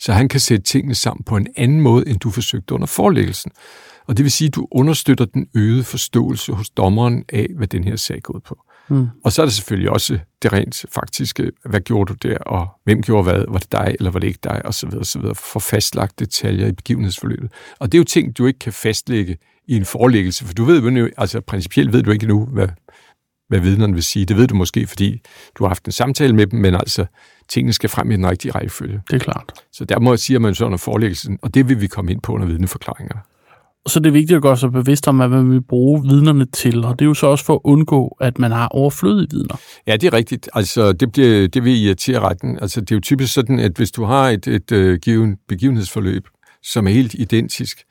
Så 0.00 0.12
han 0.12 0.28
kan 0.28 0.40
sætte 0.40 0.64
tingene 0.64 0.94
sammen 0.94 1.24
på 1.24 1.36
en 1.36 1.46
anden 1.56 1.80
måde, 1.80 2.08
end 2.08 2.18
du 2.18 2.30
forsøgte 2.30 2.74
under 2.74 2.86
forelæggelsen. 2.86 3.52
Og 4.06 4.16
det 4.16 4.22
vil 4.22 4.32
sige, 4.32 4.48
at 4.48 4.54
du 4.54 4.68
understøtter 4.70 5.24
den 5.24 5.46
øgede 5.54 5.84
forståelse 5.84 6.52
hos 6.52 6.70
dommeren 6.70 7.24
af, 7.28 7.46
hvad 7.56 7.66
den 7.66 7.84
her 7.84 7.96
sag 7.96 8.22
går 8.22 8.34
ud 8.34 8.40
på. 8.40 8.62
Mm. 8.88 9.08
Og 9.24 9.32
så 9.32 9.42
er 9.42 9.46
der 9.46 9.50
selvfølgelig 9.50 9.90
også 9.90 10.18
det 10.42 10.52
rent 10.52 10.84
faktiske, 10.92 11.50
hvad 11.64 11.80
gjorde 11.80 12.14
du 12.14 12.28
der, 12.28 12.38
og 12.38 12.68
hvem 12.84 13.02
gjorde 13.02 13.22
hvad, 13.22 13.44
var 13.48 13.58
det 13.58 13.72
dig, 13.72 13.96
eller 13.98 14.10
var 14.10 14.20
det 14.20 14.26
ikke 14.26 14.38
dig, 14.44 14.66
og 14.66 14.74
så 14.74 14.86
videre, 14.86 15.04
så 15.04 15.18
videre, 15.18 15.34
for 15.34 15.60
fastlagt 15.60 16.18
detaljer 16.18 16.66
i 16.66 16.72
begivenhedsforløbet. 16.72 17.52
Og 17.78 17.92
det 17.92 17.98
er 17.98 18.00
jo 18.00 18.04
ting, 18.04 18.38
du 18.38 18.46
ikke 18.46 18.58
kan 18.58 18.72
fastlægge 18.72 19.36
i 19.68 19.76
en 19.76 19.84
forelæggelse, 19.84 20.44
for 20.44 20.54
du 20.54 20.64
ved 20.64 20.82
jo, 20.82 21.08
altså 21.16 21.40
principielt 21.40 21.92
ved 21.92 22.02
du 22.02 22.10
ikke 22.10 22.26
nu, 22.26 22.46
hvad, 22.46 22.68
hvad 23.48 23.60
vidnerne 23.60 23.92
vil 23.92 24.02
sige. 24.02 24.24
Det 24.24 24.36
ved 24.36 24.46
du 24.46 24.54
måske, 24.54 24.86
fordi 24.86 25.22
du 25.58 25.64
har 25.64 25.68
haft 25.68 25.84
en 25.84 25.92
samtale 25.92 26.34
med 26.34 26.46
dem, 26.46 26.60
men 26.60 26.74
altså, 26.74 27.06
tingene 27.48 27.72
skal 27.72 27.90
frem 27.90 28.10
i 28.10 28.16
den 28.16 28.30
rigtige 28.30 28.52
rækkefølge. 28.52 29.02
Det 29.10 29.16
er 29.16 29.20
klart. 29.20 29.52
Så 29.72 29.84
der 29.84 29.98
må 29.98 30.12
jeg 30.12 30.18
sige, 30.18 30.36
at 30.36 30.42
man 30.42 30.54
sådan 30.54 30.72
en 30.72 30.78
forelæggelsen, 30.78 31.38
og 31.42 31.54
det 31.54 31.68
vil 31.68 31.80
vi 31.80 31.86
komme 31.86 32.12
ind 32.12 32.20
på 32.20 32.32
under 32.32 32.46
vidneforklaringer 32.46 33.16
så 33.86 34.00
det 34.00 34.06
er 34.06 34.12
vigtigt 34.12 34.36
at 34.36 34.42
gøre 34.42 34.56
sig 34.56 34.72
bevidst 34.72 35.08
om, 35.08 35.16
hvad 35.16 35.28
man 35.28 35.50
vil 35.50 35.62
bruge 35.62 36.02
vidnerne 36.02 36.46
til, 36.46 36.84
og 36.84 36.98
det 36.98 37.04
er 37.04 37.08
jo 37.08 37.14
så 37.14 37.26
også 37.26 37.44
for 37.44 37.54
at 37.54 37.60
undgå, 37.64 38.16
at 38.20 38.38
man 38.38 38.52
har 38.52 38.68
overflødige 38.68 39.28
vidner. 39.30 39.60
Ja, 39.86 39.96
det 39.96 40.06
er 40.06 40.12
rigtigt. 40.12 40.48
Altså, 40.54 40.92
det, 40.92 41.12
bliver, 41.12 41.48
det 41.48 41.64
vil 41.64 41.84
irritere 41.84 42.20
retten. 42.20 42.58
Altså, 42.62 42.80
det 42.80 42.90
er 42.90 42.96
jo 42.96 43.00
typisk 43.00 43.32
sådan, 43.32 43.58
at 43.58 43.72
hvis 43.76 43.90
du 43.90 44.04
har 44.04 44.28
et, 44.28 44.46
et, 44.46 44.72
et 44.72 45.00
given 45.00 45.36
begivenhedsforløb, 45.48 46.28
som 46.62 46.86
er 46.86 46.90
helt 46.90 47.14
identisk, 47.14 47.84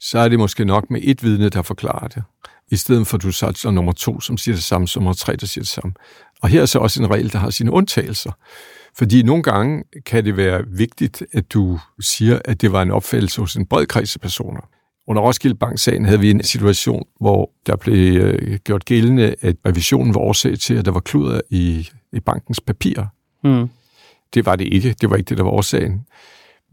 så 0.00 0.18
er 0.18 0.28
det 0.28 0.38
måske 0.38 0.64
nok 0.64 0.90
med 0.90 1.00
et 1.04 1.22
vidne, 1.22 1.48
der 1.48 1.62
forklarer 1.62 2.08
det. 2.08 2.22
I 2.70 2.76
stedet 2.76 3.06
for, 3.06 3.16
at 3.16 3.22
du 3.22 3.32
satser 3.32 3.70
nummer 3.70 3.92
to, 3.92 4.20
som 4.20 4.36
siger 4.36 4.54
det 4.54 4.64
samme, 4.64 4.88
som 4.88 5.02
nummer 5.02 5.14
tre, 5.14 5.36
der 5.36 5.46
siger 5.46 5.62
det 5.62 5.68
samme. 5.68 5.92
Og 6.42 6.48
her 6.48 6.62
er 6.62 6.66
så 6.66 6.78
også 6.78 7.02
en 7.02 7.10
regel, 7.10 7.32
der 7.32 7.38
har 7.38 7.50
sine 7.50 7.72
undtagelser. 7.72 8.32
Fordi 8.98 9.22
nogle 9.22 9.42
gange 9.42 9.84
kan 10.06 10.24
det 10.24 10.36
være 10.36 10.64
vigtigt, 10.66 11.22
at 11.32 11.52
du 11.52 11.78
siger, 12.00 12.38
at 12.44 12.60
det 12.60 12.72
var 12.72 12.82
en 12.82 12.90
opfattelse 12.90 13.40
hos 13.40 13.56
en 13.56 13.66
bred 13.66 13.86
kreds 13.86 14.16
af 14.16 14.20
personer. 14.20 14.60
Under 15.08 15.22
Roskilde 15.22 15.54
Bank-sagen 15.54 16.04
havde 16.04 16.20
vi 16.20 16.30
en 16.30 16.42
situation, 16.42 17.06
hvor 17.20 17.50
der 17.66 17.76
blev 17.76 18.22
øh, 18.22 18.58
gjort 18.64 18.84
gældende, 18.84 19.34
at 19.40 19.56
revisionen 19.66 20.14
var 20.14 20.20
årsag 20.20 20.58
til, 20.58 20.74
at 20.74 20.84
der 20.84 20.90
var 20.90 21.00
kluder 21.00 21.40
i, 21.50 21.88
i 22.12 22.20
bankens 22.20 22.60
papirer. 22.60 23.06
Mm. 23.44 23.68
Det 24.34 24.46
var 24.46 24.56
det 24.56 24.64
ikke. 24.64 24.94
Det 25.00 25.10
var 25.10 25.16
ikke 25.16 25.28
det, 25.28 25.38
der 25.38 25.44
var 25.44 25.50
årsagen. 25.50 26.06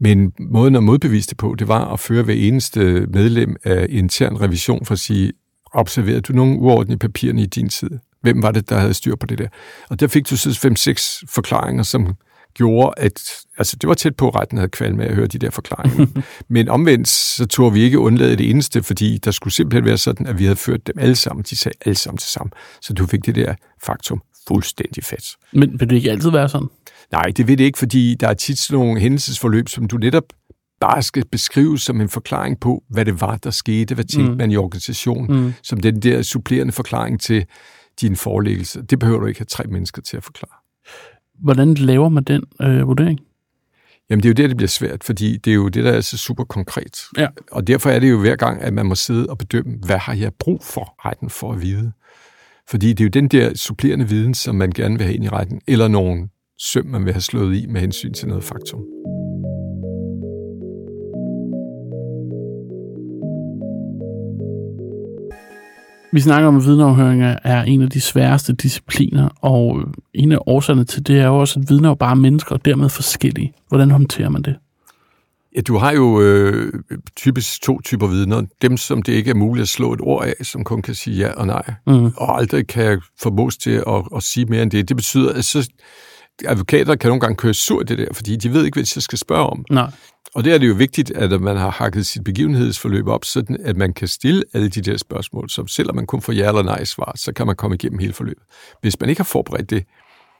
Men 0.00 0.32
måden 0.38 0.76
at 0.76 0.82
modbevise 0.82 1.28
det 1.28 1.36
på, 1.36 1.54
det 1.58 1.68
var 1.68 1.92
at 1.92 2.00
føre 2.00 2.22
hver 2.22 2.34
eneste 2.34 2.80
medlem 3.06 3.56
af 3.64 3.86
intern 3.90 4.40
revision 4.40 4.84
for 4.84 4.92
at 4.92 4.98
sige, 4.98 5.32
observerede 5.72 6.20
du 6.20 6.32
nogle 6.32 6.58
uorden 6.58 6.92
i 6.92 6.96
papirerne 6.96 7.42
i 7.42 7.46
din 7.46 7.68
tid? 7.68 7.90
Hvem 8.20 8.42
var 8.42 8.50
det, 8.50 8.70
der 8.70 8.78
havde 8.78 8.94
styr 8.94 9.16
på 9.16 9.26
det 9.26 9.38
der? 9.38 9.48
Og 9.88 10.00
der 10.00 10.06
fik 10.06 10.30
du 10.30 10.36
så 10.36 10.60
fem-seks 10.60 11.24
forklaringer, 11.28 11.82
som 11.82 12.14
gjorde, 12.56 12.94
at 12.96 13.32
altså, 13.58 13.76
det 13.80 13.88
var 13.88 13.94
tæt 13.94 14.16
på, 14.16 14.28
at 14.28 14.34
retten 14.34 14.58
havde 14.58 14.70
kval 14.70 14.96
med 14.96 15.06
at 15.06 15.14
høre 15.14 15.26
de 15.26 15.38
der 15.38 15.50
forklaringer. 15.50 16.06
Men 16.48 16.68
omvendt, 16.68 17.08
så 17.08 17.46
tog 17.46 17.74
vi 17.74 17.80
ikke 17.80 17.98
undlade 17.98 18.36
det 18.36 18.50
eneste, 18.50 18.82
fordi 18.82 19.18
der 19.18 19.30
skulle 19.30 19.54
simpelthen 19.54 19.84
være 19.84 19.98
sådan, 19.98 20.26
at 20.26 20.38
vi 20.38 20.44
havde 20.44 20.56
ført 20.56 20.86
dem 20.86 20.98
alle 20.98 21.16
sammen. 21.16 21.44
De 21.50 21.56
sagde 21.56 21.78
alle 21.86 21.96
sammen 21.96 22.18
til 22.18 22.30
sammen. 22.30 22.52
Så 22.82 22.92
du 22.92 23.06
fik 23.06 23.26
det 23.26 23.34
der 23.34 23.54
faktum 23.82 24.22
fuldstændig 24.48 25.04
fat. 25.04 25.36
Men 25.52 25.80
vil 25.80 25.90
det 25.90 25.96
ikke 25.96 26.10
altid 26.10 26.30
være 26.30 26.48
sådan? 26.48 26.68
Nej, 27.12 27.24
det 27.36 27.48
vil 27.48 27.58
det 27.58 27.64
ikke, 27.64 27.78
fordi 27.78 28.14
der 28.20 28.28
er 28.28 28.34
tit 28.34 28.58
sådan 28.58 28.80
nogle 28.80 29.00
hændelsesforløb, 29.00 29.68
som 29.68 29.88
du 29.88 29.96
netop 29.96 30.24
bare 30.80 31.02
skal 31.02 31.24
beskrives 31.32 31.82
som 31.82 32.00
en 32.00 32.08
forklaring 32.08 32.60
på, 32.60 32.82
hvad 32.88 33.04
det 33.04 33.20
var, 33.20 33.36
der 33.36 33.50
skete, 33.50 33.94
hvad 33.94 34.04
tænkte 34.04 34.32
mm. 34.32 34.38
man 34.38 34.50
i 34.50 34.56
organisationen, 34.56 35.40
mm. 35.40 35.52
som 35.62 35.80
den 35.80 36.02
der 36.02 36.22
supplerende 36.22 36.72
forklaring 36.72 37.20
til 37.20 37.46
din 38.00 38.16
forelæggelse. 38.16 38.82
Det 38.82 38.98
behøver 38.98 39.20
du 39.20 39.26
ikke 39.26 39.40
have 39.40 39.46
tre 39.46 39.64
mennesker 39.64 40.02
til 40.02 40.16
at 40.16 40.24
forklare. 40.24 40.56
Hvordan 41.38 41.74
laver 41.74 42.08
man 42.08 42.24
den 42.24 42.42
øh, 42.62 42.88
vurdering? 42.88 43.20
Jamen, 44.10 44.22
det 44.22 44.28
er 44.28 44.30
jo 44.30 44.42
der, 44.42 44.48
det 44.48 44.56
bliver 44.56 44.68
svært, 44.68 45.04
fordi 45.04 45.36
det 45.36 45.50
er 45.50 45.54
jo 45.54 45.68
det, 45.68 45.84
der 45.84 45.92
er 45.92 46.00
så 46.00 46.18
super 46.18 46.44
konkret. 46.44 47.00
Ja. 47.18 47.26
Og 47.52 47.66
derfor 47.66 47.90
er 47.90 47.98
det 47.98 48.10
jo 48.10 48.20
hver 48.20 48.36
gang, 48.36 48.62
at 48.62 48.72
man 48.72 48.86
må 48.86 48.94
sidde 48.94 49.26
og 49.26 49.38
bedømme, 49.38 49.78
hvad 49.86 49.98
har 49.98 50.14
jeg 50.14 50.32
brug 50.34 50.64
for 50.64 50.94
retten 51.06 51.30
for 51.30 51.52
at 51.52 51.62
vide? 51.62 51.92
Fordi 52.68 52.88
det 52.88 53.00
er 53.00 53.04
jo 53.04 53.10
den 53.10 53.28
der 53.28 53.54
supplerende 53.54 54.08
viden, 54.08 54.34
som 54.34 54.54
man 54.54 54.70
gerne 54.70 54.96
vil 54.96 55.04
have 55.04 55.14
ind 55.14 55.24
i 55.24 55.28
retten, 55.28 55.60
eller 55.68 55.88
nogen 55.88 56.30
søm, 56.58 56.86
man 56.86 57.04
vil 57.04 57.12
have 57.12 57.20
slået 57.20 57.56
i 57.56 57.66
med 57.66 57.80
hensyn 57.80 58.12
til 58.12 58.28
noget 58.28 58.44
faktum. 58.44 58.80
Vi 66.12 66.20
snakker 66.20 66.48
om, 66.48 66.56
at 66.56 66.64
vidneafhøringer 66.64 67.38
er 67.44 67.62
en 67.62 67.82
af 67.82 67.90
de 67.90 68.00
sværeste 68.00 68.52
discipliner, 68.52 69.28
og 69.40 69.82
en 70.14 70.32
af 70.32 70.38
årsagerne 70.46 70.84
til 70.84 71.06
det 71.06 71.20
er 71.20 71.26
jo 71.26 71.36
også, 71.36 71.60
at 71.60 71.70
vidner 71.70 71.90
er 71.90 71.94
bare 71.94 72.16
mennesker 72.16 72.54
og 72.54 72.64
dermed 72.64 72.88
forskellige. 72.88 73.52
Hvordan 73.68 73.90
håndterer 73.90 74.28
man 74.28 74.42
det? 74.42 74.56
Ja, 75.56 75.60
du 75.60 75.76
har 75.76 75.92
jo 75.92 76.20
øh, 76.20 76.72
typisk 77.16 77.62
to 77.62 77.80
typer 77.80 78.06
vidner. 78.06 78.42
Dem, 78.62 78.76
som 78.76 79.02
det 79.02 79.12
ikke 79.12 79.30
er 79.30 79.34
muligt 79.34 79.62
at 79.62 79.68
slå 79.68 79.92
et 79.92 80.00
ord 80.00 80.24
af, 80.26 80.46
som 80.46 80.64
kun 80.64 80.82
kan 80.82 80.94
sige 80.94 81.16
ja 81.16 81.32
og 81.32 81.46
nej, 81.46 81.74
mm. 81.86 82.04
og 82.16 82.38
aldrig 82.38 82.66
kan 82.66 83.00
formås 83.22 83.56
til 83.56 83.70
at, 83.70 84.02
at 84.16 84.22
sige 84.22 84.46
mere 84.46 84.62
end 84.62 84.70
det. 84.70 84.88
Det 84.88 84.96
betyder, 84.96 85.32
at 85.32 85.44
så, 85.44 85.70
advokater 86.44 86.96
kan 86.96 87.08
nogle 87.08 87.20
gange 87.20 87.36
køre 87.36 87.54
sur 87.54 87.82
det 87.82 87.98
der, 87.98 88.08
fordi 88.12 88.36
de 88.36 88.52
ved 88.52 88.64
ikke, 88.64 88.76
hvad 88.76 88.84
de 88.84 89.00
skal 89.00 89.18
spørge 89.18 89.46
om. 89.46 89.64
Nej. 89.70 89.90
Og 90.34 90.44
det 90.44 90.54
er 90.54 90.58
det 90.58 90.68
jo 90.68 90.74
vigtigt, 90.74 91.10
at 91.10 91.40
man 91.40 91.56
har 91.56 91.70
hakket 91.70 92.06
sit 92.06 92.24
begivenhedsforløb 92.24 93.06
op, 93.06 93.24
sådan 93.24 93.56
at 93.64 93.76
man 93.76 93.92
kan 93.92 94.08
stille 94.08 94.42
alle 94.52 94.68
de 94.68 94.80
der 94.80 94.96
spørgsmål, 94.96 95.50
som 95.50 95.68
selvom 95.68 95.96
man 95.96 96.06
kun 96.06 96.22
får 96.22 96.32
ja 96.32 96.48
eller 96.48 96.62
nej 96.62 96.84
svar, 96.84 97.12
så 97.16 97.32
kan 97.32 97.46
man 97.46 97.56
komme 97.56 97.74
igennem 97.74 97.98
hele 97.98 98.12
forløbet. 98.12 98.42
Hvis 98.80 99.00
man 99.00 99.08
ikke 99.10 99.18
har 99.18 99.24
forberedt 99.24 99.70
det, 99.70 99.84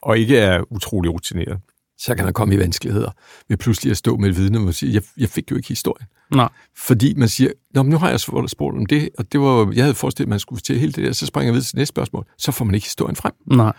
og 0.03 0.19
ikke 0.19 0.39
er 0.39 0.73
utrolig 0.73 1.13
rutineret, 1.13 1.59
så 1.99 2.15
kan 2.15 2.27
der 2.27 2.33
komme 2.33 2.55
i 2.55 2.59
vanskeligheder 2.59 3.11
ved 3.49 3.57
pludselig 3.57 3.91
at 3.91 3.97
stå 3.97 4.17
med 4.17 4.29
et 4.29 4.37
vidne 4.37 4.69
og 4.69 4.75
sige, 4.75 4.95
jeg, 4.95 5.03
jeg 5.17 5.29
fik 5.29 5.51
jo 5.51 5.57
ikke 5.57 5.69
historien. 5.69 6.07
Nej. 6.35 6.49
Fordi 6.77 7.15
man 7.15 7.29
siger, 7.29 7.51
Nå, 7.75 7.83
men 7.83 7.91
nu 7.91 7.99
har 7.99 8.11
jeg 8.11 8.21
spurgt 8.21 8.77
om 8.77 8.87
det, 8.87 9.09
og 9.19 9.33
det 9.33 9.41
var, 9.41 9.73
jeg 9.75 9.85
havde 9.85 9.95
forestillet, 9.95 10.27
at 10.27 10.31
man 10.31 10.41
skulle 10.41 10.59
fortælle 10.59 10.81
hele 10.81 10.93
det 10.93 11.05
der, 11.05 11.13
så 11.13 11.27
springer 11.27 11.47
jeg 11.49 11.55
videre 11.55 11.65
til 11.65 11.77
næste 11.77 11.93
spørgsmål, 11.93 12.25
så 12.39 12.53
får 12.53 12.65
man 12.65 12.75
ikke 12.75 12.87
historien 12.87 13.17
frem. 13.17 13.33
Nej. 13.47 13.73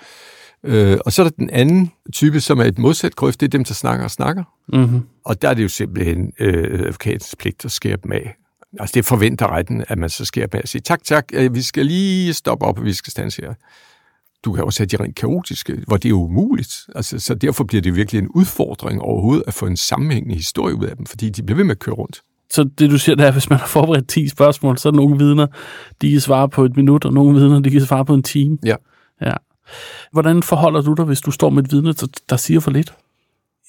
Øh, 0.63 0.97
og 1.05 1.13
så 1.13 1.21
er 1.21 1.23
der 1.23 1.35
den 1.37 1.49
anden 1.49 1.91
type, 2.13 2.39
som 2.39 2.59
er 2.59 2.63
et 2.63 2.77
modsat 2.77 3.15
grøft, 3.15 3.39
det 3.39 3.47
er 3.47 3.49
dem, 3.49 3.63
der 3.63 3.73
snakker 3.73 4.05
og 4.05 4.11
snakker. 4.11 4.43
Mm-hmm. 4.73 5.01
Og 5.25 5.41
der 5.41 5.49
er 5.49 5.53
det 5.53 5.63
jo 5.63 5.69
simpelthen 5.69 6.33
øh, 6.39 6.87
advokatens 6.87 7.35
pligt 7.39 7.65
at 7.65 7.71
skære 7.71 7.97
dem 8.03 8.11
af. 8.11 8.35
Altså 8.79 8.93
det 8.93 9.05
forventer 9.05 9.47
retten, 9.47 9.83
at 9.87 9.97
man 9.97 10.09
så 10.09 10.25
skærer 10.25 10.47
dem 10.47 10.57
af 10.57 10.61
og 10.61 10.67
siger, 10.67 10.81
tak, 10.81 11.03
tak, 11.03 11.25
øh, 11.33 11.55
vi 11.55 11.61
skal 11.61 11.85
lige 11.85 12.33
stoppe 12.33 12.65
op, 12.65 12.79
og 12.79 12.85
vi 12.85 12.93
skal 12.93 13.11
stanse 13.11 13.41
her. 13.41 13.53
Du 14.45 14.53
kan 14.53 14.63
også 14.63 14.79
have 14.79 14.87
de 14.87 15.03
rent 15.03 15.15
kaotiske, 15.15 15.83
hvor 15.87 15.97
det 15.97 16.09
er 16.09 16.13
umuligt. 16.13 16.75
Altså, 16.95 17.19
så 17.19 17.33
derfor 17.33 17.63
bliver 17.63 17.81
det 17.81 17.95
virkelig 17.95 18.19
en 18.19 18.27
udfordring 18.27 19.01
overhovedet 19.01 19.43
at 19.47 19.53
få 19.53 19.65
en 19.65 19.77
sammenhængende 19.77 20.35
historie 20.35 20.75
ud 20.75 20.85
af 20.85 20.97
dem, 20.97 21.05
fordi 21.05 21.29
de 21.29 21.43
bliver 21.43 21.57
ved 21.57 21.63
med 21.63 21.71
at 21.71 21.79
køre 21.79 21.95
rundt. 21.95 22.21
Så 22.49 22.63
det 22.63 22.89
du 22.89 22.97
siger, 22.97 23.15
det 23.15 23.23
er, 23.23 23.27
at 23.27 23.33
hvis 23.33 23.49
man 23.49 23.59
har 23.59 23.67
forberedt 23.67 24.07
10 24.07 24.27
spørgsmål, 24.27 24.77
så 24.77 24.89
er 24.89 24.91
der 24.91 24.97
nogle 24.97 25.17
vidner, 25.17 25.47
de 26.01 26.11
kan 26.11 26.19
svare 26.19 26.49
på 26.49 26.65
et 26.65 26.75
minut, 26.75 27.05
og 27.05 27.13
nogle 27.13 27.39
vidner, 27.39 27.59
de 27.59 27.69
kan 27.69 27.81
svare 27.81 28.05
på 28.05 28.13
en 28.13 28.23
time. 28.23 28.57
Ja. 28.65 28.75
Ja. 29.21 29.33
Hvordan 30.11 30.43
forholder 30.43 30.81
du 30.81 30.93
dig, 30.93 31.05
hvis 31.05 31.21
du 31.21 31.31
står 31.31 31.49
med 31.49 31.63
et 31.63 31.71
vidne, 31.71 31.93
der 32.29 32.37
siger 32.37 32.59
for 32.59 32.71
lidt? 32.71 32.93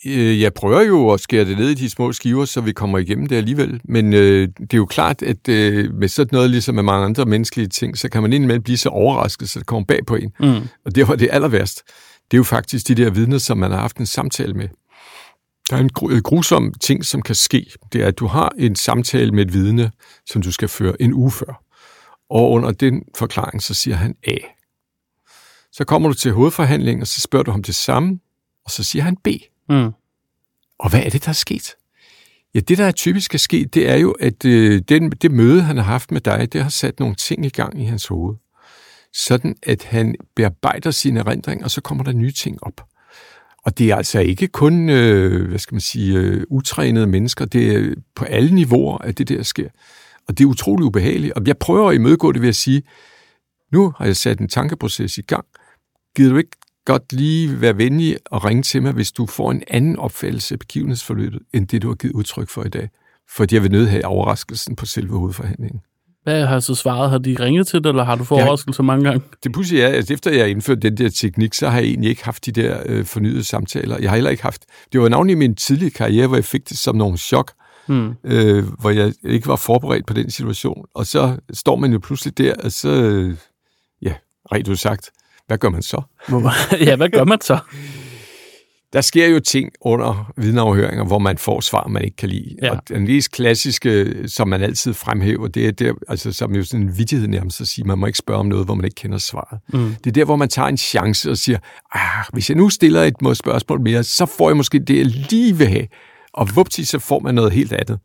Øh, 0.07 0.41
jeg 0.41 0.55
prøver 0.55 0.83
jo 0.83 1.11
at 1.11 1.21
skære 1.21 1.45
det 1.45 1.59
ned 1.59 1.69
i 1.69 1.75
de 1.75 1.91
små 1.91 2.13
skiver, 2.13 2.45
så 2.45 2.61
vi 2.61 2.73
kommer 2.73 2.99
igennem 2.99 3.27
det 3.27 3.37
alligevel. 3.37 3.81
Men 3.85 4.13
øh, 4.13 4.49
det 4.61 4.75
er 4.75 4.79
jo 4.79 4.87
klart, 4.87 5.23
at 5.23 5.49
øh, 5.49 5.95
med 5.95 6.09
sådan 6.09 6.29
noget, 6.33 6.51
ligesom 6.51 6.75
med 6.75 6.83
mange 6.83 7.05
andre 7.05 7.25
menneskelige 7.25 7.69
ting, 7.69 7.99
så 7.99 8.09
kan 8.09 8.23
man 8.23 8.33
indimellem 8.33 8.63
blive 8.63 8.77
så 8.77 8.89
overrasket, 8.89 9.51
så 9.51 9.59
det 9.59 9.67
kommer 9.67 9.85
bag 9.87 10.01
på 10.07 10.15
en. 10.15 10.33
Mm. 10.41 10.69
Og 10.85 10.95
det 10.95 11.09
var 11.09 11.17
det 11.17 11.29
aller 11.33 11.49
værst. 11.49 11.83
Det 12.31 12.37
er 12.37 12.39
jo 12.39 12.45
faktisk 12.45 12.89
de 12.89 12.95
der 12.95 13.11
vidner, 13.11 13.39
som 13.39 13.59
man 13.59 13.71
har 13.71 13.79
haft 13.79 13.97
en 13.97 14.07
samtale 14.07 14.55
med. 14.55 14.69
Der 15.71 15.77
er 15.77 15.81
en 15.81 15.91
gru- 15.99 16.21
grusom 16.21 16.75
ting, 16.81 17.05
som 17.05 17.23
kan 17.23 17.35
ske. 17.35 17.67
Det 17.93 18.03
er, 18.03 18.07
at 18.07 18.19
du 18.19 18.27
har 18.27 18.53
en 18.59 18.77
samtale 18.77 19.33
med 19.33 19.47
et 19.47 19.53
vidne, 19.53 19.91
som 20.27 20.43
du 20.43 20.53
skal 20.53 20.69
føre 20.69 21.03
en 21.03 21.15
uge 21.15 21.31
før. 21.31 21.63
Og 22.31 22.51
under 22.51 22.71
den 22.71 23.03
forklaring, 23.19 23.63
så 23.63 23.75
siger 23.75 23.97
han 23.97 24.15
A. 24.27 24.37
Så 25.79 25.85
kommer 25.85 26.09
du 26.09 26.15
til 26.15 26.33
hovedforhandlingen, 26.33 27.03
og 27.03 27.07
så 27.07 27.21
spørger 27.21 27.43
du 27.43 27.51
ham 27.51 27.63
det 27.63 27.75
samme, 27.75 28.19
og 28.65 28.71
så 28.71 28.85
siger 28.85 29.03
han 29.03 29.17
B. 29.17 29.29
Mm. 29.69 29.91
Og 30.79 30.91
hvad 30.91 31.03
er 31.03 31.11
det, 31.11 31.25
der 31.25 31.29
er 31.29 31.33
sket? 31.33 31.77
Ja, 32.55 32.61
det, 32.61 32.79
der 32.79 32.85
er 32.85 32.93
typisk 32.93 33.35
er 33.35 33.39
sket, 33.39 33.75
det 33.75 33.89
er 33.89 33.97
jo, 33.97 34.11
at 34.11 34.45
øh, 34.45 34.83
den, 34.89 35.11
det 35.11 35.31
møde, 35.31 35.63
han 35.63 35.77
har 35.77 35.85
haft 35.85 36.11
med 36.11 36.21
dig, 36.21 36.53
det 36.53 36.63
har 36.63 36.69
sat 36.69 37.01
nogle 37.01 37.15
ting 37.15 37.47
i 37.47 37.49
gang 37.49 37.83
i 37.83 37.85
hans 37.85 38.07
hoved. 38.07 38.37
Sådan, 39.13 39.57
at 39.63 39.85
han 39.85 40.15
bearbejder 40.37 40.91
sine 40.91 41.21
erindringer, 41.21 41.65
og 41.65 41.71
så 41.71 41.81
kommer 41.81 42.05
der 42.05 42.13
nye 42.13 42.33
ting 42.33 42.63
op. 42.63 42.87
Og 43.65 43.79
det 43.79 43.91
er 43.91 43.97
altså 43.97 44.21
ikke 44.21 44.49
kun, 44.49 44.89
øh, 44.89 45.49
hvad 45.49 45.59
skal 45.59 45.75
man 45.75 45.81
sige, 45.81 46.19
øh, 46.19 46.45
utrænede 46.51 47.07
mennesker. 47.07 47.45
Det 47.45 47.77
er 47.77 47.95
på 48.15 48.25
alle 48.25 48.55
niveauer, 48.55 48.99
at 48.99 49.19
det 49.19 49.29
der 49.29 49.43
sker. 49.43 49.69
Og 50.29 50.39
det 50.39 50.45
er 50.45 50.49
utrolig 50.49 50.85
ubehageligt. 50.85 51.33
Og 51.33 51.43
jeg 51.47 51.59
prøver 51.59 51.89
at 51.89 51.95
imødegå 51.95 52.33
det 52.33 52.43
ved 52.43 52.49
at 52.49 52.57
sige, 52.57 52.83
nu 53.73 53.95
har 53.97 54.05
jeg 54.05 54.17
sat 54.17 54.39
en 54.39 54.49
tankeproces 54.49 55.19
i 55.19 55.23
gang. 55.23 55.45
Gider 56.19 56.31
du 56.31 56.37
ikke 56.37 56.57
godt 56.85 57.13
lige 57.13 57.61
være 57.61 57.79
venlig 57.79 58.17
og 58.31 58.45
ringe 58.45 58.63
til 58.63 58.83
mig, 58.83 58.93
hvis 58.93 59.13
du 59.13 59.27
får 59.27 59.51
en 59.51 59.63
anden 59.69 59.97
opfattelse 59.97 60.55
af 60.55 60.59
begivenhedsforløbet, 60.59 61.41
end 61.55 61.69
det, 61.69 61.83
du 61.83 61.89
har 61.89 61.95
givet 61.95 62.13
udtryk 62.13 62.49
for 62.49 62.65
i 62.65 62.69
dag? 62.69 62.89
Fordi 63.37 63.55
jeg 63.55 63.63
vil 63.63 63.71
nødt 63.71 63.89
have 63.89 64.07
overraskelsen 64.07 64.77
på 64.77 64.87
selve 64.87 65.19
hovedforhandlingen. 65.19 65.81
Hvad 66.23 66.47
har 66.47 66.61
så 66.61 66.75
svaret? 66.75 67.11
Har 67.11 67.19
de 67.19 67.37
ringet 67.41 67.67
til 67.67 67.85
dig, 67.85 67.89
eller 67.89 68.05
har 68.05 68.17
du 68.17 68.25
fået 68.25 68.43
overraskelse 68.43 68.83
mange 68.83 69.05
gange? 69.05 69.23
Det 69.45 69.53
pudsige 69.53 69.83
er, 69.83 69.99
at 69.99 70.11
efter 70.11 70.31
jeg 70.31 70.41
har 70.41 70.47
indført 70.47 70.83
den 70.83 70.97
der 70.97 71.09
teknik, 71.09 71.55
så 71.55 71.69
har 71.69 71.79
jeg 71.79 71.89
egentlig 71.89 72.11
ikke 72.11 72.25
haft 72.25 72.47
de 72.47 72.53
der 72.53 72.83
øh, 72.87 73.05
fornyede 73.05 73.45
samtaler. 73.45 73.99
Jeg 73.99 74.11
har 74.11 74.17
heller 74.17 74.31
ikke 74.31 74.43
haft... 74.43 74.65
Det 74.93 75.01
var 75.01 75.09
navnlig 75.09 75.33
i 75.33 75.37
min 75.37 75.55
tidlige 75.55 75.91
karriere, 75.91 76.27
hvor 76.27 76.37
jeg 76.37 76.45
fik 76.45 76.69
det 76.69 76.79
som 76.79 76.97
nogle 76.97 77.19
chok, 77.19 77.53
Hmm. 77.87 78.15
øh, 78.25 78.65
hvor 78.81 78.91
jeg 78.91 79.13
ikke 79.25 79.47
var 79.47 79.57
forberedt 79.57 80.07
på 80.07 80.15
den 80.15 80.31
situation. 80.31 80.85
Og 80.95 81.07
så 81.07 81.37
står 81.53 81.77
man 81.77 81.93
jo 81.93 81.99
pludselig 81.99 82.39
der, 82.39 82.55
og 82.65 82.73
så... 82.73 82.89
Øh, 82.89 83.37
ja, 84.03 84.15
rent 84.53 84.69
udsagt, 84.69 85.11
hvad 85.49 85.59
gør 85.59 85.69
man 85.69 85.83
så? 85.83 86.03
Ja, 86.87 86.97
hvad 86.97 87.09
gør 87.09 87.25
man 87.25 87.41
så? 87.41 87.59
Der 88.93 89.01
sker 89.01 89.27
jo 89.27 89.41
ting 89.41 89.71
under 89.81 90.33
vidneafhøringer, 90.37 91.05
hvor 91.05 91.19
man 91.19 91.39
får 91.39 91.61
svar, 91.61 91.87
man 91.89 92.05
ikke 92.05 92.17
kan 92.17 92.29
lide. 92.29 92.57
Ja. 92.63 92.71
Og 92.71 92.83
den 92.89 93.03
mest 93.05 93.31
klassiske, 93.33 94.15
som 94.29 94.49
man 94.49 94.63
altid 94.63 94.95
fremhæver, 94.95 95.49
det 95.49 95.67
er 95.67 95.73
der, 95.73 95.93
altså 96.09 96.33
som 96.33 96.55
jo 96.55 96.65
sådan 96.65 96.87
en 96.87 96.99
vidighed 96.99 97.29
nærmest 97.29 97.61
at 97.61 97.69
sige, 97.69 97.85
man 97.85 97.99
må 97.99 98.07
ikke 98.07 98.19
spørge 98.19 98.41
om 98.41 98.47
noget, 98.47 98.65
hvor 98.65 98.75
man 98.75 98.85
ikke 98.85 98.95
kender 98.95 99.19
svaret. 99.19 99.61
Mm. 99.73 99.95
Det 100.05 100.07
er 100.07 100.13
der, 100.13 100.25
hvor 100.25 100.37
man 100.37 100.49
tager 100.49 100.69
en 100.69 100.77
chance 100.77 101.31
og 101.31 101.37
siger, 101.37 101.59
ah, 101.95 102.25
hvis 102.33 102.51
jeg 102.51 102.57
nu 102.57 102.69
stiller 102.71 103.03
et 103.03 103.23
må- 103.23 103.35
spørgsmål 103.35 103.81
mere, 103.81 104.05
så 104.05 104.27
får 104.27 104.49
jeg 104.51 104.57
måske 104.57 104.79
det, 104.79 104.97
jeg 104.99 105.07
lige 105.07 105.57
vil 105.57 105.67
have. 105.67 105.87
Og 106.33 106.49
vupti, 106.57 106.85
så 106.85 106.99
får 106.99 107.19
man 107.21 107.35
noget 107.35 107.53
helt 107.53 107.73
andet. 107.73 107.99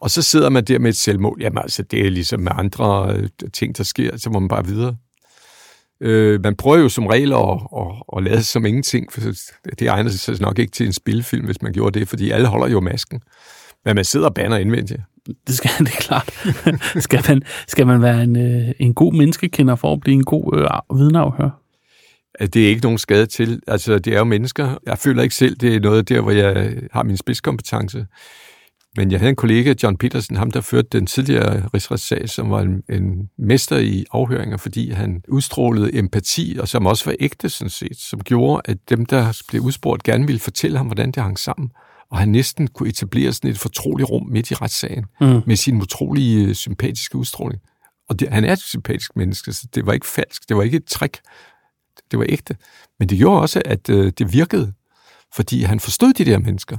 Og 0.00 0.10
så 0.10 0.22
sidder 0.22 0.48
man 0.48 0.64
der 0.64 0.78
med 0.78 0.90
et 0.90 0.96
selvmål. 0.96 1.38
Jamen 1.40 1.58
altså, 1.58 1.82
det 1.82 2.06
er 2.06 2.10
ligesom 2.10 2.40
med 2.40 2.52
andre 2.54 3.12
øh, 3.16 3.28
ting, 3.52 3.76
der 3.78 3.84
sker, 3.84 4.16
så 4.16 4.30
må 4.30 4.38
man 4.38 4.48
bare 4.48 4.66
videre. 4.66 4.96
Øh, 6.00 6.42
man 6.42 6.56
prøver 6.56 6.78
jo 6.78 6.88
som 6.88 7.06
regel 7.06 7.32
at, 7.32 7.60
at, 7.76 7.86
at 8.16 8.22
lade 8.22 8.42
som 8.42 8.66
ingenting, 8.66 9.12
for 9.12 9.20
det 9.78 9.88
egner 9.88 10.10
sig 10.10 10.40
nok 10.40 10.58
ikke 10.58 10.72
til 10.72 10.86
en 10.86 10.92
spilfilm, 10.92 11.44
hvis 11.44 11.62
man 11.62 11.72
gjorde 11.72 12.00
det, 12.00 12.08
fordi 12.08 12.30
alle 12.30 12.46
holder 12.46 12.68
jo 12.68 12.80
masken. 12.80 13.20
Men 13.84 13.94
man 13.94 14.04
sidder 14.04 14.26
og 14.26 14.34
banner 14.34 14.56
indvendigt. 14.56 15.00
Det 15.46 15.56
skal 15.56 15.70
det 15.86 15.94
er 15.94 16.00
klart. 16.00 16.30
skal, 17.02 17.24
man, 17.28 17.42
skal 17.68 17.86
man 17.86 18.02
være 18.02 18.22
en, 18.22 18.36
øh, 18.36 18.72
en 18.78 18.94
god 18.94 19.12
menneskekender 19.12 19.74
for 19.74 19.92
at 19.92 20.00
blive 20.00 20.14
en 20.14 20.24
god 20.24 20.58
øh, 20.58 20.98
vidneafhør? 20.98 21.50
at 22.38 22.54
det 22.54 22.64
er 22.64 22.68
ikke 22.68 22.82
nogen 22.82 22.98
skade 22.98 23.26
til. 23.26 23.60
Altså, 23.66 23.98
det 23.98 24.14
er 24.14 24.18
jo 24.18 24.24
mennesker. 24.24 24.78
Jeg 24.86 24.98
føler 24.98 25.22
ikke 25.22 25.34
selv, 25.34 25.56
det 25.56 25.74
er 25.74 25.80
noget 25.80 26.08
der, 26.08 26.20
hvor 26.20 26.30
jeg 26.30 26.72
har 26.92 27.02
min 27.02 27.16
spidskompetence. 27.16 28.06
Men 28.96 29.10
jeg 29.10 29.20
havde 29.20 29.30
en 29.30 29.36
kollega, 29.36 29.74
John 29.82 29.96
Petersen, 29.96 30.36
ham 30.36 30.50
der 30.50 30.60
førte 30.60 30.88
den 30.92 31.06
tidligere 31.06 31.68
rigsretssag, 31.74 32.28
som 32.28 32.50
var 32.50 32.60
en, 32.60 32.82
en 32.88 33.30
mester 33.38 33.76
i 33.78 34.04
afhøringer, 34.12 34.56
fordi 34.56 34.90
han 34.90 35.22
udstrålede 35.28 35.94
empati, 35.98 36.56
og 36.60 36.68
som 36.68 36.86
også 36.86 37.04
var 37.04 37.14
ægte, 37.20 37.48
sådan 37.48 37.70
set, 37.70 37.96
som 37.96 38.20
gjorde, 38.20 38.62
at 38.64 38.78
dem, 38.88 39.06
der 39.06 39.42
blev 39.48 39.62
udspurgt, 39.62 40.02
gerne 40.02 40.26
ville 40.26 40.40
fortælle 40.40 40.76
ham, 40.76 40.86
hvordan 40.86 41.06
det 41.10 41.22
hang 41.22 41.38
sammen. 41.38 41.70
Og 42.10 42.18
han 42.18 42.28
næsten 42.28 42.68
kunne 42.68 42.88
etablere 42.88 43.32
sådan 43.32 43.50
et 43.50 43.58
fortroligt 43.58 44.10
rum 44.10 44.26
midt 44.28 44.50
i 44.50 44.54
retssagen, 44.54 45.04
Mm. 45.20 45.40
med 45.46 45.56
sin 45.56 45.82
utrolige 45.82 46.54
sympatiske 46.54 47.16
udstråling. 47.16 47.60
Og 48.08 48.20
det, 48.20 48.28
han 48.28 48.44
er 48.44 48.52
et 48.52 48.58
sympatisk 48.60 49.16
menneske, 49.16 49.52
så 49.52 49.66
det 49.74 49.86
var 49.86 49.92
ikke 49.92 50.06
falsk, 50.06 50.48
det 50.48 50.56
var 50.56 50.62
ikke 50.62 50.76
et 50.76 50.84
trick, 50.84 51.20
det 52.10 52.18
var 52.18 52.26
ægte. 52.28 52.56
Men 52.98 53.08
det 53.08 53.18
gjorde 53.18 53.40
også, 53.40 53.62
at 53.64 53.88
øh, 53.90 54.12
det 54.18 54.32
virkede, 54.32 54.72
fordi 55.34 55.62
han 55.62 55.80
forstod 55.80 56.12
de 56.12 56.24
der 56.24 56.38
mennesker. 56.38 56.78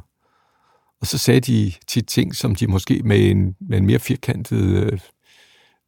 Og 1.02 1.08
så 1.08 1.18
sagde 1.18 1.40
de 1.40 1.72
tit 1.88 2.08
ting, 2.08 2.36
som 2.36 2.56
de 2.56 2.68
måske 2.68 3.02
med 3.06 3.32
en, 3.32 3.56
med 3.70 3.78
en 3.78 3.86
mere 3.86 4.00
firkantet 4.00 4.62
øh, 4.62 5.00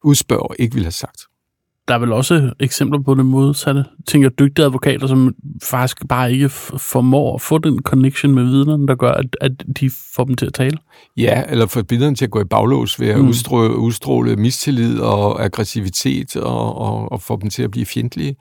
udspørg 0.04 0.56
ikke 0.60 0.74
ville 0.74 0.86
have 0.86 0.92
sagt. 0.92 1.22
Der 1.88 1.96
er 1.96 2.00
vel 2.00 2.12
også 2.12 2.54
eksempler 2.60 3.02
på 3.02 3.16
det 3.16 3.26
modsatte. 3.26 3.80
Jeg 3.80 4.06
tænker 4.08 4.30
dygtige 4.30 4.66
advokater, 4.66 5.08
som 5.08 5.36
faktisk 5.64 5.98
bare 6.10 6.34
ikke 6.34 6.50
formår 6.50 7.36
at 7.36 7.42
få 7.42 7.58
den 7.58 7.80
connection 7.82 8.36
med 8.36 8.44
vidnerne, 8.44 8.88
der 8.88 8.96
gør, 8.96 9.12
at, 9.12 9.38
at 9.42 9.52
de 9.80 9.92
får 10.16 10.24
dem 10.24 10.36
til 10.36 10.46
at 10.46 10.54
tale. 10.54 10.78
Ja, 11.18 11.44
eller 11.50 11.66
få 11.66 11.84
billederne 11.84 12.16
til 12.16 12.26
at 12.26 12.32
gå 12.32 12.42
i 12.42 12.46
baglås 12.46 13.00
ved 13.00 13.08
at 13.08 13.20
Mm. 13.20 13.28
udstråle, 13.28 13.76
udstråle 13.76 14.36
mistillid 14.36 15.00
og 15.00 15.44
aggressivitet 15.46 16.36
og, 16.36 16.76
og, 16.78 17.12
og 17.12 17.22
få 17.22 17.40
dem 17.42 17.50
til 17.50 17.64
at 17.64 17.72
blive 17.72 17.86
fjendtlige. 17.86 18.36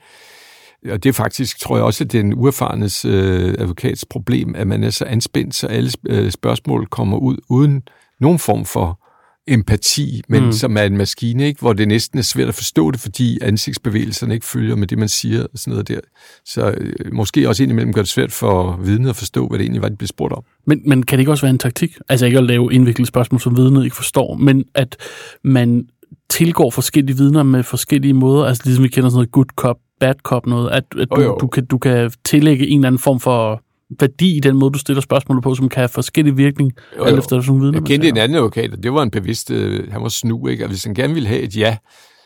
Og 0.90 1.02
det 1.02 1.08
er 1.08 1.12
faktisk, 1.12 1.60
tror 1.60 1.76
jeg 1.76 1.84
også, 1.84 2.04
den 2.04 2.34
uerfarenes 2.34 3.04
øh, 3.04 3.54
advokats 3.58 4.04
problem, 4.04 4.54
at 4.54 4.66
man 4.66 4.84
er 4.84 4.90
så 4.90 5.04
anspændt, 5.04 5.54
så 5.54 5.66
alle 5.66 5.90
øh, 6.08 6.30
spørgsmål 6.30 6.86
kommer 6.86 7.16
ud 7.16 7.36
uden 7.48 7.82
nogen 8.20 8.38
form 8.38 8.64
for 8.64 9.00
empati, 9.48 10.22
men 10.28 10.44
mm. 10.44 10.52
som 10.52 10.76
er 10.76 10.82
en 10.82 10.96
maskine, 10.96 11.46
ikke? 11.46 11.60
hvor 11.60 11.72
det 11.72 11.88
næsten 11.88 12.18
er 12.18 12.22
svært 12.22 12.48
at 12.48 12.54
forstå 12.54 12.90
det, 12.90 13.00
fordi 13.00 13.38
ansigtsbevægelserne 13.42 14.34
ikke 14.34 14.46
følger 14.46 14.76
med 14.76 14.86
det, 14.86 14.98
man 14.98 15.08
siger 15.08 15.42
og 15.42 15.58
sådan 15.58 15.70
noget 15.70 15.88
der. 15.88 16.00
Så 16.44 16.70
øh, 16.70 17.12
måske 17.12 17.48
også 17.48 17.62
indimellem 17.62 17.92
gør 17.92 18.02
det 18.02 18.10
svært 18.10 18.32
for 18.32 18.80
vidnet 18.84 19.10
at 19.10 19.16
forstå, 19.16 19.48
hvad 19.48 19.58
det 19.58 19.64
egentlig 19.64 19.82
var, 19.82 19.88
de 19.88 19.96
blev 19.96 20.08
spurgt 20.08 20.32
om. 20.32 20.42
Men, 20.66 20.80
men 20.84 21.02
kan 21.02 21.18
det 21.18 21.20
ikke 21.20 21.32
også 21.32 21.42
være 21.42 21.50
en 21.50 21.58
taktik? 21.58 21.98
Altså 22.08 22.26
ikke 22.26 22.38
at 22.38 22.44
lave 22.44 22.72
indviklede 22.72 23.06
spørgsmål, 23.06 23.40
som 23.40 23.56
vidnet 23.56 23.84
ikke 23.84 23.96
forstår, 23.96 24.34
men 24.34 24.64
at 24.74 24.96
man 25.44 25.88
tilgår 26.30 26.70
forskellige 26.70 27.16
vidner 27.16 27.42
med 27.42 27.62
forskellige 27.62 28.14
måder, 28.14 28.44
altså 28.44 28.62
ligesom 28.64 28.84
vi 28.84 28.88
kender 28.88 29.08
sådan 29.08 29.16
noget 29.16 29.30
good 29.30 29.46
cop, 29.56 29.78
bad 30.00 30.14
cop 30.22 30.46
noget, 30.46 30.70
at, 30.70 30.84
at 31.00 31.08
du, 31.16 31.22
jo. 31.22 31.38
du, 31.40 31.46
kan, 31.46 31.66
du 31.66 31.78
kan 31.78 32.10
tillægge 32.24 32.66
en 32.66 32.78
eller 32.78 32.86
anden 32.86 32.98
form 32.98 33.20
for 33.20 33.62
værdi 34.00 34.36
i 34.36 34.40
den 34.40 34.56
måde, 34.56 34.72
du 34.72 34.78
stiller 34.78 35.00
spørgsmålet 35.00 35.42
på, 35.42 35.54
som 35.54 35.68
kan 35.68 35.80
have 35.80 35.88
forskellige 35.88 36.36
virkning, 36.36 36.72
Jo, 36.98 37.04
alt 37.04 37.12
jo. 37.12 37.18
efter 37.18 37.40
sådan 37.40 37.60
vidner. 37.60 37.78
Jeg 37.78 37.86
kendte 37.86 38.08
en 38.08 38.16
anden 38.16 38.36
advokat, 38.36 38.72
og 38.72 38.82
det 38.82 38.92
var 38.92 39.02
en 39.02 39.10
bevidst, 39.10 39.50
øh, 39.50 39.92
han 39.92 40.02
var 40.02 40.08
snu, 40.08 40.46
ikke? 40.46 40.64
Og 40.64 40.68
hvis 40.68 40.84
han 40.84 40.94
gerne 40.94 41.14
ville 41.14 41.28
have 41.28 41.40
et 41.40 41.56
ja, 41.56 41.76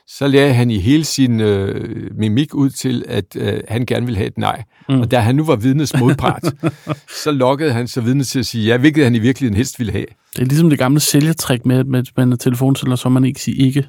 så 0.08 0.26
lagde 0.28 0.54
han 0.54 0.70
i 0.70 0.78
hele 0.78 1.04
sin 1.04 1.40
øh, 1.40 2.10
mimik 2.18 2.54
ud 2.54 2.70
til, 2.70 3.04
at 3.08 3.36
øh, 3.36 3.60
han 3.68 3.86
gerne 3.86 4.06
ville 4.06 4.16
have 4.16 4.26
et 4.26 4.38
nej. 4.38 4.62
Mm. 4.88 5.00
Og 5.00 5.10
da 5.10 5.18
han 5.18 5.34
nu 5.34 5.44
var 5.44 5.56
vidnets 5.56 5.98
modpart, 6.00 6.42
så 7.24 7.30
lokkede 7.30 7.72
han 7.72 7.88
så 7.88 8.00
vidnet 8.00 8.26
til 8.26 8.38
at 8.38 8.46
sige 8.46 8.66
ja, 8.66 8.76
hvilket 8.76 9.04
han 9.04 9.14
i 9.14 9.18
virkeligheden 9.18 9.56
helst 9.56 9.78
ville 9.78 9.92
have. 9.92 10.06
Det 10.32 10.42
er 10.42 10.44
ligesom 10.44 10.70
det 10.70 10.78
gamle 10.78 11.00
sælgertrik 11.00 11.66
med, 11.66 11.78
at 11.78 11.86
med, 11.86 12.26
med 12.26 12.36
telefonsælger, 12.36 12.96
så 12.96 13.08
man 13.08 13.24
ikke 13.24 13.40
siger 13.40 13.66
ikke. 13.66 13.84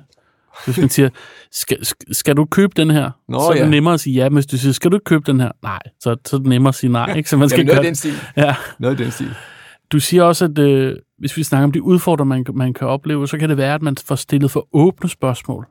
Hvis 0.65 0.77
man 0.77 0.89
siger, 0.89 1.09
skal, 1.51 1.77
skal- 2.11 2.35
du 2.37 2.45
købe 2.45 2.73
den 2.75 2.89
her? 2.89 3.11
Nå, 3.29 3.39
så 3.39 3.45
er 3.45 3.53
det 3.53 3.59
ja. 3.59 3.69
nemmere 3.69 3.93
at 3.93 3.99
sige 3.99 4.13
ja, 4.13 4.29
men 4.29 4.33
hvis 4.33 4.45
du 4.45 4.57
siger, 4.57 4.73
skal 4.73 4.91
du 4.91 4.99
købe 5.05 5.31
den 5.31 5.39
her? 5.39 5.51
Nej, 5.63 5.79
så, 5.99 6.15
så 6.25 6.35
er 6.35 6.39
det 6.39 6.47
nemmere 6.47 6.69
at 6.69 6.75
sige 6.75 6.91
nej. 6.91 7.13
Ikke? 7.17 7.29
Så 7.29 7.37
man 7.37 7.49
skal 7.49 7.57
Jamen, 7.57 7.67
noget 7.67 7.77
gøre 7.77 7.87
den 7.87 7.95
stil. 7.95 8.13
Ja. 8.37 8.55
Noget 8.79 8.97
den 8.97 9.11
stil. 9.11 9.35
Du 9.91 9.99
siger 9.99 10.23
også, 10.23 10.45
at 10.45 10.57
øh, 10.59 10.95
hvis 11.17 11.37
vi 11.37 11.43
snakker 11.43 11.63
om 11.63 11.71
de 11.71 11.83
udfordringer, 11.83 12.35
man, 12.35 12.45
man 12.53 12.73
kan 12.73 12.87
opleve, 12.87 13.27
så 13.27 13.37
kan 13.37 13.49
det 13.49 13.57
være, 13.57 13.75
at 13.75 13.81
man 13.81 13.97
får 14.05 14.15
stillet 14.15 14.51
for 14.51 14.67
åbne 14.73 15.09
spørgsmål. 15.09 15.67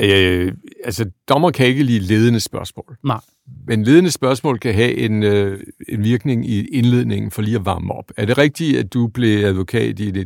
Øh, 0.00 0.52
altså, 0.84 1.10
dommer 1.28 1.50
kan 1.50 1.66
ikke 1.66 1.82
lide 1.82 1.98
ledende 2.00 2.40
spørgsmål. 2.40 2.96
Nej. 3.04 3.20
Men 3.66 3.84
ledende 3.84 4.10
spørgsmål 4.10 4.58
kan 4.58 4.74
have 4.74 4.94
en, 4.94 5.22
øh, 5.22 5.60
en 5.88 6.04
virkning 6.04 6.48
i 6.50 6.66
indledningen 6.66 7.30
for 7.30 7.42
lige 7.42 7.56
at 7.56 7.64
varme 7.64 7.94
op. 7.94 8.12
Er 8.16 8.24
det 8.26 8.38
rigtigt, 8.38 8.78
at 8.78 8.94
du 8.94 9.06
blev 9.06 9.44
advokat 9.44 10.00
i 10.00 10.24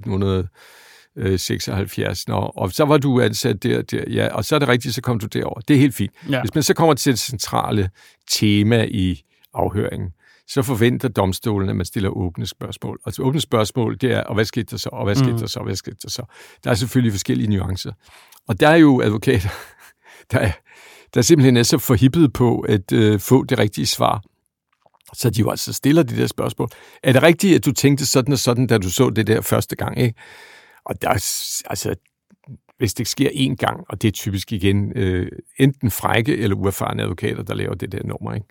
1976, 1.17 2.29
Nå, 2.29 2.53
og 2.57 2.73
så 2.73 2.85
var 2.85 2.99
du 2.99 3.21
ansat 3.21 3.63
der, 3.63 3.83
der, 3.83 4.05
ja, 4.11 4.29
og 4.35 4.45
så 4.45 4.55
er 4.55 4.59
det 4.59 4.69
rigtigt, 4.69 4.95
så 4.95 5.03
kom 5.03 5.19
du 5.19 5.27
derover. 5.27 5.61
Det 5.61 5.77
er 5.77 5.81
helt 5.81 5.95
fint. 5.95 6.13
Ja. 6.31 6.41
Hvis 6.41 6.55
man 6.55 6.63
så 6.63 6.75
kommer 6.75 6.95
til 6.95 7.13
det 7.13 7.21
centrale 7.21 7.91
tema 8.31 8.85
i 8.85 9.23
afhøringen, 9.55 10.11
så 10.49 10.63
forventer 10.63 11.09
domstolen, 11.09 11.69
at 11.69 11.77
man 11.77 11.87
stiller 11.87 12.09
åbne 12.11 12.47
spørgsmål. 12.47 12.99
Og 13.05 13.13
åbne 13.21 13.41
spørgsmål, 13.41 13.97
det 14.01 14.13
er, 14.13 14.21
og 14.21 14.35
hvad 14.35 14.45
skete 14.45 14.67
der 14.71 14.77
så, 14.77 14.89
og 14.93 15.05
hvad 15.05 15.15
skete 15.15 15.33
Mm. 15.33 15.39
der 15.39 15.47
så, 15.47 15.59
og 15.59 15.65
hvad 15.65 15.77
skete 15.77 15.97
der 16.03 16.09
så? 16.09 16.23
Der 16.65 16.71
er 16.71 16.75
selvfølgelig 16.75 17.13
forskellige 17.13 17.51
nuancer. 17.51 17.93
Og 18.49 18.61
der 18.61 18.69
er 18.69 18.77
jo 18.77 19.01
advokater, 19.03 19.49
der, 20.33 20.39
er, 20.39 20.53
der 21.15 21.23
simpelthen 21.23 21.57
er 21.57 21.63
så 21.63 21.79
forhippet 21.79 22.33
på 22.33 22.61
at 22.61 22.93
øh, 22.93 23.21
få 23.21 23.45
det 23.45 23.59
rigtige 23.59 23.87
svar. 23.87 24.23
Så 25.15 25.31
de 25.31 25.41
jo 25.41 25.51
altså 25.51 25.73
stiller 25.73 26.03
de 26.03 26.17
der 26.17 26.27
spørgsmål. 26.27 26.69
Er 27.03 27.13
det 27.13 27.23
rigtigt, 27.23 27.55
at 27.57 27.65
du 27.65 27.73
tænkte 27.73 28.07
sådan 28.07 28.33
og 28.33 28.39
sådan, 28.39 28.67
da 28.67 28.79
du 28.79 28.91
så 28.91 29.11
det 29.11 29.27
der 29.27 29.41
første 29.41 29.77
gang? 29.77 30.01
Ikke? 30.01 30.19
Og 30.85 31.03
der 31.03 31.09
er, 31.09 31.25
altså, 31.71 31.95
hvis 32.79 32.95
det 32.95 33.09
sker 33.09 33.29
én 33.29 33.55
gang, 33.55 33.85
og 33.89 34.03
det 34.03 34.09
er 34.09 34.13
typisk 34.13 34.53
igen 34.53 34.93
øh, 34.97 35.29
enten 35.59 35.91
frække 35.91 36.37
eller 36.37 36.57
uerfarne 36.57 37.03
advokater, 37.03 37.43
der 37.43 37.55
laver 37.55 37.75
det 37.75 37.93
der 37.93 38.03
nummer. 38.05 38.35
Ikke? 38.35 38.47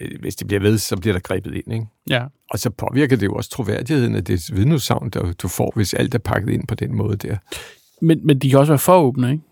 Øh, 0.00 0.20
Hvis 0.20 0.36
det 0.36 0.46
bliver 0.46 0.60
ved, 0.60 0.78
så 0.78 0.96
bliver 0.96 1.14
der 1.14 1.20
grebet 1.20 1.54
ind. 1.54 1.72
Ikke? 1.72 1.86
Ja. 2.10 2.24
Og 2.50 2.58
så 2.58 2.70
påvirker 2.70 3.16
det 3.16 3.26
jo 3.26 3.34
også 3.34 3.50
troværdigheden 3.50 4.14
af 4.14 4.24
det 4.24 4.50
vidneudsagn, 4.56 5.10
der 5.10 5.32
du 5.32 5.48
får, 5.48 5.72
hvis 5.76 5.94
alt 5.94 6.14
er 6.14 6.18
pakket 6.18 6.52
ind 6.52 6.66
på 6.66 6.74
den 6.74 6.94
måde 6.94 7.16
der. 7.16 7.36
Men, 8.02 8.26
men 8.26 8.38
de 8.38 8.50
kan 8.50 8.58
også 8.58 8.72
være 8.72 8.78
for 8.78 8.98
åbne, 8.98 9.32
ikke? 9.32 9.42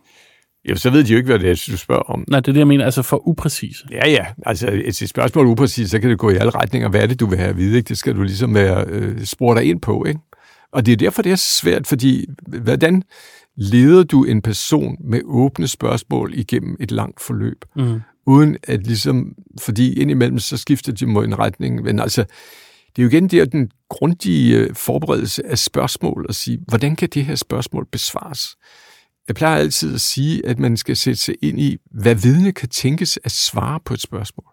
Jo, 0.68 0.76
så 0.76 0.90
ved 0.90 1.04
de 1.04 1.12
jo 1.12 1.16
ikke, 1.16 1.26
hvad 1.26 1.38
det 1.38 1.50
er, 1.50 1.68
du 1.72 1.76
spørger 1.76 2.02
om. 2.02 2.24
Nej, 2.28 2.40
det 2.40 2.48
er 2.48 2.52
det, 2.52 2.58
jeg 2.58 2.66
mener, 2.66 2.84
altså 2.84 3.02
for 3.02 3.28
upræcise. 3.28 3.86
Ja, 3.90 4.08
ja. 4.08 4.26
Altså, 4.46 4.70
et 4.70 5.02
et 5.02 5.08
spørgsmål 5.08 5.46
upræcist, 5.46 5.90
så 5.90 6.00
kan 6.00 6.10
det 6.10 6.18
gå 6.18 6.30
i 6.30 6.36
alle 6.36 6.50
retninger. 6.50 6.88
Hvad 6.88 7.02
er 7.02 7.06
det, 7.06 7.20
du 7.20 7.26
vil 7.26 7.38
have 7.38 7.50
at 7.50 7.56
vide? 7.56 7.76
Ikke? 7.76 7.88
Det 7.88 7.98
skal 7.98 8.16
du 8.16 8.22
ligesom 8.22 8.54
være, 8.54 8.84
øh, 8.88 9.24
spore 9.24 9.56
dig 9.56 9.64
ind 9.64 9.80
på. 9.80 10.04
Ikke? 10.04 10.20
Og 10.74 10.86
det 10.86 10.92
er 10.92 10.96
derfor, 10.96 11.22
det 11.22 11.32
er 11.32 11.36
så 11.36 11.58
svært, 11.58 11.86
fordi 11.86 12.26
hvordan 12.46 13.02
leder 13.56 14.02
du 14.02 14.24
en 14.24 14.42
person 14.42 14.96
med 15.00 15.20
åbne 15.24 15.68
spørgsmål 15.68 16.32
igennem 16.34 16.76
et 16.80 16.90
langt 16.90 17.22
forløb? 17.22 17.64
Mm. 17.76 18.00
uden 18.26 18.56
at 18.62 18.86
ligesom, 18.86 19.34
fordi 19.60 19.92
indimellem 20.00 20.38
så 20.38 20.56
skifter 20.56 20.92
de 20.92 21.06
mod 21.06 21.24
en 21.24 21.38
retning, 21.38 21.82
men 21.82 22.00
altså, 22.00 22.24
det 22.96 23.02
er 23.02 23.02
jo 23.02 23.08
igen 23.08 23.28
der 23.28 23.44
den 23.44 23.70
grundige 23.88 24.56
øh, 24.58 24.74
forberedelse 24.74 25.46
af 25.46 25.58
spørgsmål, 25.58 26.26
at 26.28 26.34
sige, 26.34 26.58
hvordan 26.68 26.96
kan 26.96 27.08
det 27.08 27.24
her 27.24 27.34
spørgsmål 27.34 27.86
besvares? 27.92 28.56
Jeg 29.28 29.36
plejer 29.36 29.56
altid 29.58 29.94
at 29.94 30.00
sige, 30.00 30.46
at 30.46 30.58
man 30.58 30.76
skal 30.76 30.96
sætte 30.96 31.20
sig 31.20 31.34
ind 31.42 31.60
i, 31.60 31.76
hvad 31.90 32.14
vidne 32.14 32.52
kan 32.52 32.68
tænkes 32.68 33.18
at 33.24 33.32
svare 33.32 33.80
på 33.84 33.94
et 33.94 34.00
spørgsmål. 34.00 34.46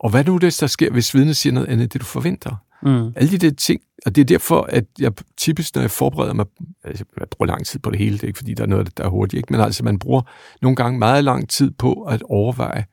Og 0.00 0.10
hvad 0.10 0.24
nu 0.24 0.38
det, 0.38 0.60
der 0.60 0.66
sker, 0.66 0.90
hvis 0.90 1.14
vidnet 1.14 1.36
siger 1.36 1.52
noget 1.52 1.68
andet, 1.68 1.92
det 1.92 2.00
du 2.00 2.06
forventer? 2.06 2.56
Mm. 2.82 3.12
Alle 3.16 3.30
de 3.30 3.38
der 3.38 3.50
ting, 3.50 3.80
og 4.06 4.14
det 4.14 4.20
er 4.20 4.24
derfor, 4.24 4.62
at 4.62 4.84
jeg 4.98 5.12
typisk, 5.36 5.74
når 5.74 5.82
jeg 5.82 5.90
forbereder 5.90 6.34
mig, 6.34 6.46
altså 6.84 7.04
jeg 7.20 7.28
bruger 7.28 7.46
lang 7.46 7.66
tid 7.66 7.80
på 7.80 7.90
det 7.90 7.98
hele, 7.98 8.12
det 8.12 8.22
er 8.22 8.26
ikke 8.26 8.36
fordi, 8.36 8.54
der 8.54 8.62
er 8.62 8.66
noget, 8.66 8.98
der 8.98 9.04
er 9.04 9.08
hurtigt, 9.08 9.38
ikke? 9.38 9.52
men 9.52 9.60
altså 9.60 9.84
man 9.84 9.98
bruger 9.98 10.22
nogle 10.62 10.76
gange 10.76 10.98
meget 10.98 11.24
lang 11.24 11.48
tid 11.48 11.70
på 11.70 12.02
at 12.02 12.22
overveje 12.22 12.84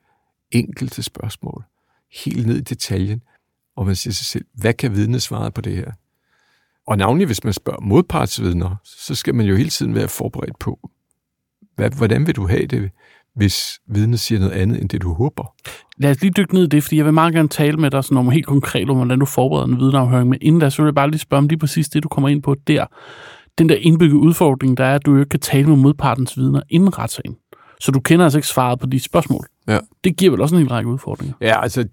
enkelte 0.51 1.03
spørgsmål, 1.03 1.63
helt 2.25 2.47
ned 2.47 2.57
i 2.57 2.61
detaljen, 2.61 3.23
og 3.75 3.85
man 3.85 3.95
siger 3.95 4.13
sig 4.13 4.25
selv, 4.25 4.45
hvad 4.53 4.73
kan 4.73 4.95
vidne 4.95 5.19
svare 5.19 5.51
på 5.51 5.61
det 5.61 5.75
her? 5.75 5.91
Og 6.87 6.97
navnlig, 6.97 7.25
hvis 7.25 7.43
man 7.43 7.53
spørger 7.53 7.81
modpartsvidner, 7.81 8.75
så 8.83 9.15
skal 9.15 9.35
man 9.35 9.45
jo 9.45 9.55
hele 9.55 9.69
tiden 9.69 9.95
være 9.95 10.07
forberedt 10.07 10.59
på, 10.59 10.89
hvad, 11.75 11.89
hvordan 11.89 12.27
vil 12.27 12.35
du 12.35 12.47
have 12.47 12.65
det, 12.65 12.91
hvis 13.39 13.79
vidnet 13.87 14.19
siger 14.19 14.39
noget 14.39 14.53
andet, 14.53 14.81
end 14.81 14.89
det 14.89 15.01
du 15.01 15.13
håber? 15.13 15.53
Lad 15.97 16.11
os 16.11 16.21
lige 16.21 16.31
dykke 16.31 16.53
ned 16.53 16.63
i 16.63 16.67
det, 16.67 16.83
fordi 16.83 16.97
jeg 16.97 17.05
vil 17.05 17.13
meget 17.13 17.33
gerne 17.33 17.47
tale 17.49 17.77
med 17.77 17.91
dig 17.91 18.03
sådan 18.03 18.17
om 18.17 18.29
helt 18.29 18.45
konkret 18.45 18.89
om, 18.89 18.95
hvordan 18.95 19.19
du 19.19 19.25
forbereder 19.25 19.67
en 19.67 19.79
vidneafhøring. 19.79 20.29
Men 20.29 20.39
inden 20.41 20.61
da, 20.61 20.69
så 20.69 20.81
vil 20.81 20.87
jeg 20.87 20.95
bare 20.95 21.09
lige 21.09 21.19
spørge 21.19 21.39
om 21.39 21.47
lige 21.47 21.59
præcis 21.59 21.89
det, 21.89 22.03
du 22.03 22.07
kommer 22.07 22.29
ind 22.29 22.41
på 22.43 22.55
der. 22.67 22.85
Den 23.57 23.69
der 23.69 23.75
indbyggede 23.75 24.19
udfordring, 24.19 24.77
der 24.77 24.85
er, 24.85 24.95
at 24.95 25.05
du 25.05 25.13
jo 25.13 25.19
ikke 25.19 25.29
kan 25.29 25.39
tale 25.39 25.67
med 25.67 25.75
modpartens 25.75 26.37
vidner 26.37 26.61
inden 26.69 26.97
retssagen. 26.97 27.35
Så 27.79 27.91
du 27.91 27.99
kender 27.99 28.25
altså 28.25 28.37
ikke 28.37 28.47
svaret 28.47 28.79
på 28.79 28.87
de 28.87 28.99
spørgsmål. 28.99 29.45
Ja. 29.67 29.79
Det 30.03 30.17
giver 30.17 30.31
vel 30.31 30.41
også 30.41 30.55
en 30.55 30.61
hel 30.61 30.69
række 30.69 30.89
udfordringer. 30.89 31.33
Ja, 31.41 31.61
altså, 31.61 31.85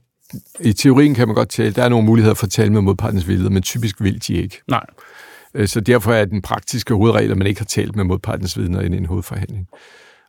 i 0.60 0.72
teorien 0.72 1.14
kan 1.14 1.28
man 1.28 1.34
godt 1.34 1.48
tale. 1.48 1.72
Der 1.72 1.82
er 1.82 1.88
nogle 1.88 2.06
muligheder 2.06 2.34
for 2.34 2.46
at 2.46 2.50
tale 2.50 2.72
med 2.72 2.80
modpartens 2.80 3.28
vidner, 3.28 3.50
men 3.50 3.62
typisk 3.62 4.02
vil 4.02 4.22
de 4.26 4.34
ikke. 4.34 4.62
Nej. 4.68 4.86
Øh, 5.54 5.68
Så 5.68 5.80
derfor 5.80 6.12
er 6.12 6.24
den 6.24 6.42
praktiske 6.42 6.94
hovedregel, 6.94 7.30
at 7.30 7.38
man 7.38 7.46
ikke 7.46 7.60
har 7.60 7.66
talt 7.66 7.96
med 7.96 8.04
modpartens 8.04 8.58
vidner 8.58 8.80
i 8.80 8.86
en 8.86 9.06
hovedforhandling. 9.06 9.66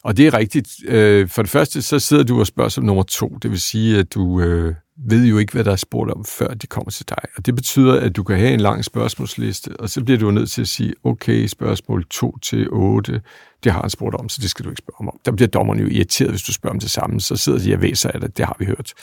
Og 0.04 0.18
det 0.18 0.28
er 0.28 0.34
rigtigt. 0.34 0.68
Øh, 0.88 1.28
For 1.30 1.42
det 1.42 1.52
første, 1.52 1.82
så 1.82 2.00
sidder 2.00 2.24
du 2.24 2.40
og 2.40 2.48
spørger 2.48 2.70
som 2.70 2.84
nummer 2.84 3.04
to. 3.04 3.38
Det 3.42 3.52
vil 3.52 3.62
sige, 3.62 4.00
at 4.00 4.14
du 4.14 4.42
øh, 4.42 4.76
ved 4.98 5.26
jo 5.26 5.38
ikke, 5.38 5.54
hvad 5.54 5.64
der 5.64 5.72
er 5.72 5.76
spurgt 5.76 6.12
om, 6.12 6.26
før 6.26 6.48
de 6.48 6.68
kommer 6.68 6.92
til 6.92 7.10
dig. 7.10 7.18
Og 7.38 7.46
det 7.46 7.56
betyder, 7.56 8.00
at 8.00 8.16
du 8.16 8.24
kan 8.24 8.38
have 8.38 8.54
en 8.54 8.60
lang 8.60 8.86
spørgsmålsliste, 8.86 9.80
og 9.80 9.90
så 9.90 10.04
bliver 10.04 10.20
du 10.20 10.32
nødt 10.32 10.52
til 10.52 10.62
at 10.62 10.68
sige, 10.68 10.94
okay, 11.04 11.46
spørgsmål 11.46 12.06
2 12.10 12.38
til 12.38 12.68
8, 12.70 13.22
det 13.64 13.72
har 13.72 13.82
han 13.82 13.90
spurgt 13.90 14.16
om, 14.16 14.30
så 14.30 14.40
det 14.42 14.50
skal 14.50 14.66
du 14.66 14.70
ikke 14.70 14.80
spørge 14.80 15.08
om. 15.08 15.20
Der 15.26 15.32
bliver 15.32 15.48
dommerne 15.48 15.82
jo 15.82 15.88
irriteret, 15.88 16.32
hvis 16.32 16.42
du 16.42 16.54
spørger 16.54 16.74
om 16.74 16.80
det 16.80 16.92
samme. 16.92 17.22
Så 17.22 17.36
sidder 17.36 17.60
de 17.60 17.74
og 17.74 17.82
væser 17.82 18.12
af 18.12 18.22
det, 18.22 18.38
det 18.38 18.46
har 18.46 18.56
vi 18.60 18.66
hørt. 18.66 18.94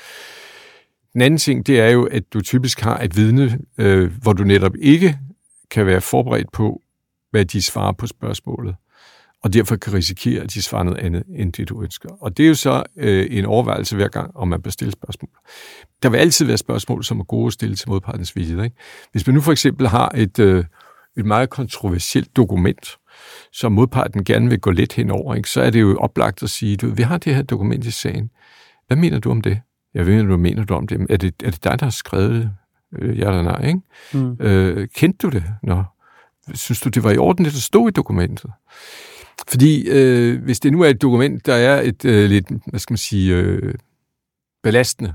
Den 1.12 1.22
anden 1.22 1.38
ting, 1.38 1.66
det 1.66 1.80
er 1.80 1.88
jo, 1.88 2.04
at 2.04 2.22
du 2.33 2.40
typisk 2.40 2.80
har 2.80 2.98
et 3.00 3.16
vidne, 3.16 3.59
øh, 3.78 4.12
hvor 4.22 4.33
du 4.33 4.44
netop 4.44 4.72
ikke 4.80 5.18
kan 5.70 5.87
være 5.87 6.00
forberedt 6.00 6.52
på, 6.52 6.80
hvad 7.30 7.44
de 7.44 7.62
svarer 7.62 7.92
på 7.92 8.07
spørgsmålet, 8.07 8.74
og 9.44 9.52
derfor 9.52 9.76
kan 9.76 9.92
risikere, 9.92 10.42
at 10.42 10.54
de 10.54 10.62
svarer 10.62 10.83
noget 10.83 10.98
andet, 10.98 11.22
end 11.28 11.52
det 11.52 11.68
du 11.68 11.83
ønsker. 11.83 12.09
Og 12.20 12.37
det 12.37 12.44
er 12.44 12.48
jo 12.48 12.54
så 12.54 12.83
øh, 12.96 13.26
en 13.30 13.44
overvejelse 13.44 13.96
hver 13.96 14.09
gang, 14.09 14.37
om 14.37 14.48
man 14.48 14.62
bør 14.62 14.70
stille 14.70 14.92
spørgsmål. 14.92 15.30
Der 16.02 16.09
vil 16.09 16.18
altid 16.18 16.46
være 16.46 16.59
spørgsmål, 16.59 17.04
som 17.04 17.20
er 17.20 17.24
gode 17.24 17.46
at 17.46 17.52
stille 17.52 17.76
til 17.76 17.88
modpartens 17.88 18.37
vidne. 18.37 18.64
Ikke? 18.64 18.76
Hvis 19.12 19.26
man 19.26 19.35
nu 19.35 19.40
for 19.40 19.52
eksempel 19.52 19.88
har 19.88 20.12
et, 20.14 20.38
øh, 20.38 20.64
et 21.16 21.24
meget 21.24 21.50
kontroversielt 21.50 22.37
dokument, 22.37 22.96
som 23.52 23.72
modparten 23.72 24.24
gerne 24.24 24.48
vil 24.48 24.61
gå 24.61 24.70
lidt 24.70 24.92
henover, 24.92 25.35
ikke? 25.35 25.50
så 25.50 25.61
er 25.61 25.70
det 25.70 25.80
jo 25.80 25.96
oplagt 25.96 26.42
at 26.42 26.50
sige, 26.50 26.76
du, 26.76 26.87
vi 26.87 27.02
har 27.02 27.18
det 27.18 27.35
her 27.35 27.42
dokument 27.42 27.85
i 27.85 27.90
sagen. 27.90 28.30
Hvad 28.87 28.96
mener 28.96 29.18
du 29.18 29.30
om 29.30 29.40
det? 29.40 29.61
Jeg 29.94 30.07
ved, 30.07 30.22
hvad 30.22 30.37
mener 30.37 30.64
du 30.64 30.74
om 30.74 30.87
det? 30.87 31.07
Er 31.11 31.16
det, 31.16 31.35
er 31.44 31.50
det 31.50 31.64
dig, 31.64 31.80
der 31.80 31.87
har 31.87 31.90
skrevet 31.90 32.30
det? 32.30 32.50
Øh, 32.98 33.18
ja 33.18 33.28
eller 33.28 33.42
nej, 33.42 33.66
ikke? 33.66 33.80
Mm. 34.12 34.37
Øh, 34.40 34.88
kendte 34.94 35.26
du 35.26 35.30
det? 35.30 35.44
Nå. 35.62 35.85
Synes 36.54 36.80
du, 36.80 36.88
det 36.88 37.04
var 37.04 37.11
i 37.11 37.18
orden, 37.18 37.44
det 37.44 37.52
der 37.52 37.61
stod 37.61 37.88
i 37.88 37.92
dokumentet? 37.92 38.50
Fordi 39.49 39.88
øh, 39.88 40.42
hvis 40.42 40.61
det 40.61 40.73
nu 40.73 40.81
er 40.81 40.88
et 40.88 41.03
dokument, 41.03 41.47
der 41.47 41.55
er 41.55 41.83
et 41.83 42.05
øh, 42.05 42.31
lidt, 42.31 42.47
hvad 42.66 42.81
skal 42.81 42.92
man 42.92 42.99
sige, 42.99 43.35
øh, 43.35 43.75
belastende, 44.62 45.14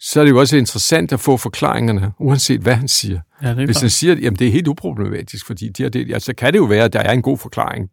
så 0.00 0.20
er 0.20 0.24
det 0.24 0.30
jo 0.30 0.38
også 0.38 0.56
interessant 0.56 1.12
at 1.12 1.20
få 1.20 1.36
forklaringerne, 1.36 2.12
uanset 2.18 2.60
hvad 2.60 2.74
han 2.74 2.88
siger. 2.88 3.20
Ja, 3.42 3.50
det 3.50 3.60
er 3.60 3.64
Hvis 3.64 3.80
han 3.80 3.90
siger, 3.90 4.12
at 4.12 4.20
jamen, 4.20 4.38
det 4.38 4.46
er 4.46 4.52
helt 4.52 4.68
uproblematisk, 4.68 5.46
fordi 5.46 5.68
de 5.68 5.82
har 5.82 5.90
det, 5.90 6.08
ja, 6.08 6.18
så 6.18 6.34
kan 6.34 6.52
det 6.52 6.58
jo 6.58 6.64
være, 6.64 6.84
at 6.84 6.92
der 6.92 7.00
er 7.00 7.12
en 7.12 7.22
god 7.22 7.38
forklaring. 7.38 7.90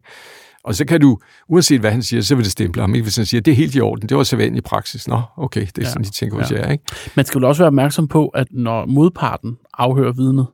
Og 0.63 0.75
så 0.75 0.85
kan 0.85 1.01
du, 1.01 1.19
uanset 1.49 1.79
hvad 1.79 1.91
han 1.91 2.03
siger, 2.03 2.21
så 2.21 2.35
vil 2.35 2.43
det 2.43 2.51
stemple 2.51 2.81
ham. 2.81 2.95
Ikke? 2.95 3.03
Hvis 3.03 3.15
han 3.15 3.25
siger, 3.25 3.41
at 3.41 3.45
det 3.45 3.51
er 3.51 3.55
helt 3.55 3.75
i 3.75 3.81
orden, 3.81 4.09
det 4.09 4.17
var 4.17 4.23
så 4.23 4.37
i 4.37 4.61
praksis. 4.61 5.07
Nå, 5.07 5.21
okay, 5.37 5.61
det 5.61 5.77
er 5.77 5.81
Ja, 5.81 5.87
sådan, 5.87 6.03
de 6.03 6.09
tænker 6.09 6.37
hos 6.37 6.51
ja. 6.51 6.57
jer. 6.57 6.71
Ikke? 6.71 6.83
Man 7.15 7.25
skal 7.25 7.39
jo 7.39 7.47
også 7.47 7.61
være 7.61 7.67
opmærksom 7.67 8.07
på, 8.07 8.27
at 8.27 8.47
når 8.51 8.85
modparten 8.85 9.57
afhører 9.73 10.11
vidnet, 10.11 10.47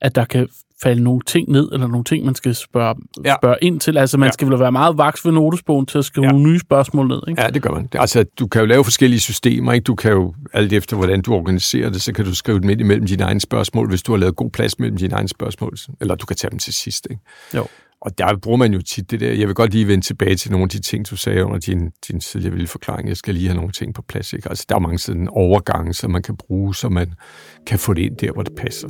at 0.00 0.14
der 0.14 0.24
kan 0.24 0.48
falde 0.82 1.02
nogle 1.02 1.20
ting 1.26 1.50
ned, 1.50 1.68
eller 1.72 1.86
nogle 1.86 2.04
ting, 2.04 2.24
man 2.24 2.34
skal 2.34 2.54
spørge, 2.54 2.94
ja. 3.24 3.34
Spørge 3.42 3.56
ind 3.62 3.80
til. 3.80 3.98
Altså, 3.98 4.18
man 4.18 4.26
Ja. 4.26 4.32
skal 4.32 4.48
vel 4.48 4.58
være 4.58 4.72
meget 4.72 4.98
vaks 4.98 5.24
ved 5.24 5.32
notesbogen 5.32 5.86
til 5.86 5.98
at 5.98 6.04
skrive 6.04 6.26
ja. 6.26 6.32
Nye 6.32 6.58
spørgsmål 6.58 7.08
ned, 7.08 7.20
ikke? 7.28 7.42
Ja, 7.42 7.48
det 7.48 7.62
gør 7.62 7.70
man. 7.70 7.88
Altså, 7.94 8.24
du 8.38 8.46
kan 8.46 8.60
jo 8.60 8.66
lave 8.66 8.84
forskellige 8.84 9.20
systemer, 9.20 9.72
ikke? 9.72 9.84
Du 9.84 9.94
kan 9.94 10.12
jo, 10.12 10.34
alt 10.52 10.72
efter 10.72 10.96
hvordan 10.96 11.22
du 11.22 11.34
organiserer 11.34 11.90
det, 11.90 12.02
så 12.02 12.12
kan 12.12 12.24
du 12.24 12.34
skrive 12.34 12.60
dem 12.60 12.70
ind 12.70 12.80
imellem 12.80 13.06
dine 13.06 13.22
egne 13.24 13.40
spørgsmål, 13.40 13.88
hvis 13.88 14.02
du 14.02 14.12
har 14.12 14.18
lavet 14.18 14.36
god 14.36 14.50
plads 14.50 14.78
mellem 14.78 14.96
dine 14.96 15.14
egne 15.14 15.28
spørgsmål. 15.28 15.76
Eller 16.00 16.14
du 16.14 16.26
kan 16.26 16.36
tage 16.36 16.50
dem 16.50 16.58
til 16.58 16.72
sidst, 16.72 17.06
ikke? 17.10 17.22
Jo. 17.56 17.66
Og 18.02 18.18
der 18.18 18.36
bruger 18.42 18.56
man 18.58 18.72
jo 18.74 18.82
tit 18.82 19.10
det 19.10 19.20
der. 19.20 19.32
Jeg 19.32 19.46
vil 19.46 19.54
godt 19.54 19.72
lige 19.72 19.88
vende 19.88 20.04
tilbage 20.04 20.36
til 20.36 20.50
nogle 20.50 20.62
af 20.62 20.68
de 20.68 20.80
ting, 20.80 21.10
du 21.10 21.16
sagde 21.16 21.44
under 21.44 21.58
din, 21.58 21.90
din 22.08 22.20
tidligere 22.20 22.66
forklaring. 22.66 23.08
Jeg 23.08 23.16
skal 23.16 23.34
lige 23.34 23.46
have 23.46 23.56
nogle 23.56 23.72
ting 23.72 23.94
på 23.94 24.02
plads. 24.08 24.32
Ikke? 24.32 24.48
Altså, 24.48 24.66
der 24.68 24.74
er 24.74 24.78
mange 24.78 24.98
sådan 24.98 25.28
overgange, 25.30 25.94
som 25.94 26.10
man 26.10 26.22
kan 26.22 26.36
bruge, 26.36 26.74
så 26.74 26.88
man 26.88 27.12
kan 27.66 27.78
få 27.78 27.94
det 27.94 28.02
ind 28.02 28.16
der, 28.16 28.32
hvor 28.32 28.42
det 28.42 28.52
passer. 28.56 28.88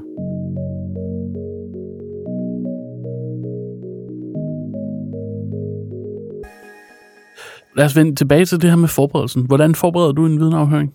Lad 7.76 7.84
os 7.84 7.96
vende 7.96 8.14
tilbage 8.14 8.44
til 8.44 8.62
det 8.62 8.70
her 8.70 8.76
med 8.76 8.88
forberedelsen. 8.88 9.46
Hvordan 9.46 9.74
forbereder 9.74 10.12
du 10.12 10.26
en 10.26 10.40
vidneafhøring? 10.40 10.94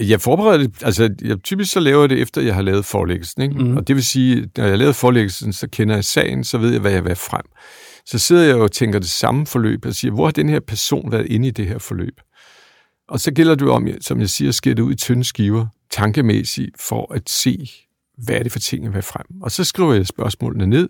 Jeg 0.00 0.20
forbereder 0.20 0.58
det, 0.58 0.82
altså 0.82 1.14
jeg, 1.22 1.42
typisk 1.42 1.72
så 1.72 1.80
laver 1.80 2.00
jeg 2.00 2.10
det 2.10 2.20
efter, 2.20 2.42
jeg 2.42 2.54
har 2.54 2.62
lavet 2.62 2.84
forelæggelsen. 2.84 3.42
Ikke? 3.42 3.54
Mm. 3.54 3.76
Og 3.76 3.88
det 3.88 3.96
vil 3.96 4.04
sige, 4.04 4.48
når 4.56 4.64
jeg 4.64 4.72
har 4.72 4.76
lavet 4.76 4.96
forelæggelsen, 4.96 5.52
så 5.52 5.68
kender 5.68 5.94
jeg 5.94 6.04
sagen, 6.04 6.44
så 6.44 6.58
ved 6.58 6.72
jeg, 6.72 6.80
hvad 6.80 6.92
jeg 6.92 7.04
vil 7.04 7.16
frem. 7.16 7.44
Så 8.06 8.18
sidder 8.18 8.42
jeg 8.42 8.56
og 8.56 8.72
tænker 8.72 8.98
det 8.98 9.08
samme 9.08 9.46
forløb, 9.46 9.86
og 9.86 9.94
siger, 9.94 10.12
hvor 10.12 10.24
har 10.24 10.32
den 10.32 10.48
her 10.48 10.60
person 10.60 11.12
været 11.12 11.26
inde 11.26 11.48
i 11.48 11.50
det 11.50 11.66
her 11.66 11.78
forløb? 11.78 12.20
Og 13.08 13.20
så 13.20 13.32
gælder 13.32 13.54
det 13.54 13.68
om, 13.68 13.88
som 14.00 14.20
jeg 14.20 14.28
siger, 14.28 14.48
at 14.48 14.54
skære 14.54 14.74
det 14.74 14.82
ud 14.82 14.92
i 14.92 14.96
tynde 14.96 15.24
skiver, 15.24 15.66
tankemæssigt, 15.90 16.70
for 16.80 17.14
at 17.14 17.30
se, 17.30 17.70
hvad 18.24 18.36
er 18.36 18.42
det 18.42 18.52
for 18.52 18.58
ting, 18.58 18.84
jeg 18.84 18.94
vil 18.94 19.02
frem. 19.02 19.26
Og 19.42 19.50
så 19.50 19.64
skriver 19.64 19.94
jeg 19.94 20.06
spørgsmålene 20.06 20.66
ned. 20.66 20.88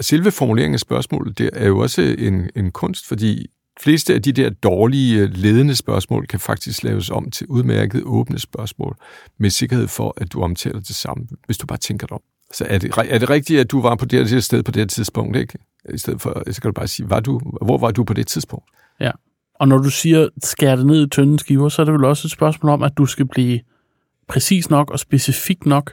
Selve 0.00 0.30
formuleringen 0.30 0.74
af 0.74 0.80
spørgsmålet, 0.80 1.38
der 1.38 1.50
er 1.52 1.66
jo 1.66 1.78
også 1.78 2.02
en, 2.18 2.50
en 2.56 2.70
kunst, 2.70 3.06
fordi 3.06 3.46
fleste 3.80 4.14
af 4.14 4.22
de 4.22 4.32
der 4.32 4.50
dårlige 4.50 5.20
øh, 5.20 5.30
ledende 5.34 5.76
spørgsmål 5.76 6.26
kan 6.26 6.40
faktisk 6.40 6.82
laves 6.82 7.10
om 7.10 7.30
til 7.30 7.46
udmærket 7.46 8.02
åbne 8.04 8.38
spørgsmål, 8.38 8.96
med 9.38 9.50
sikkerhed 9.50 9.88
for, 9.88 10.14
at 10.16 10.32
du 10.32 10.42
omtaler 10.42 10.80
det 10.80 10.94
samme, 10.94 11.26
hvis 11.46 11.58
du 11.58 11.66
bare 11.66 11.78
tænker 11.78 12.06
dig 12.06 12.14
om. 12.14 12.20
Så 12.52 12.66
er 12.68 12.78
det, 12.78 12.92
er 12.96 13.18
det 13.18 13.30
rigtigt, 13.30 13.60
at 13.60 13.70
du 13.70 13.80
var 13.80 13.94
på 13.94 14.04
det 14.04 14.30
her 14.30 14.40
sted 14.40 14.62
på 14.62 14.70
det 14.70 14.80
her 14.80 14.86
tidspunkt, 14.86 15.36
ikke? 15.36 15.58
I 15.94 15.98
stedet 15.98 16.20
for, 16.20 16.42
så 16.52 16.60
kan 16.62 16.68
du 16.68 16.72
bare 16.72 16.88
sige, 16.88 17.10
var 17.10 17.20
du, 17.20 17.40
hvor 17.62 17.78
var 17.78 17.90
du 17.90 18.04
på 18.04 18.14
det 18.14 18.26
tidspunkt? 18.26 18.64
Ja, 19.00 19.10
og 19.54 19.68
når 19.68 19.78
du 19.78 19.90
siger, 19.90 20.28
skær 20.42 20.76
det 20.76 20.86
ned 20.86 21.06
i 21.06 21.08
tynde 21.08 21.38
skiver, 21.38 21.68
så 21.68 21.82
er 21.82 21.84
det 21.84 21.94
vel 21.94 22.04
også 22.04 22.26
et 22.26 22.32
spørgsmål 22.32 22.72
om, 22.72 22.82
at 22.82 22.92
du 22.96 23.06
skal 23.06 23.26
blive 23.26 23.60
præcis 24.28 24.70
nok 24.70 24.90
og 24.90 24.98
specifik 24.98 25.66
nok 25.66 25.92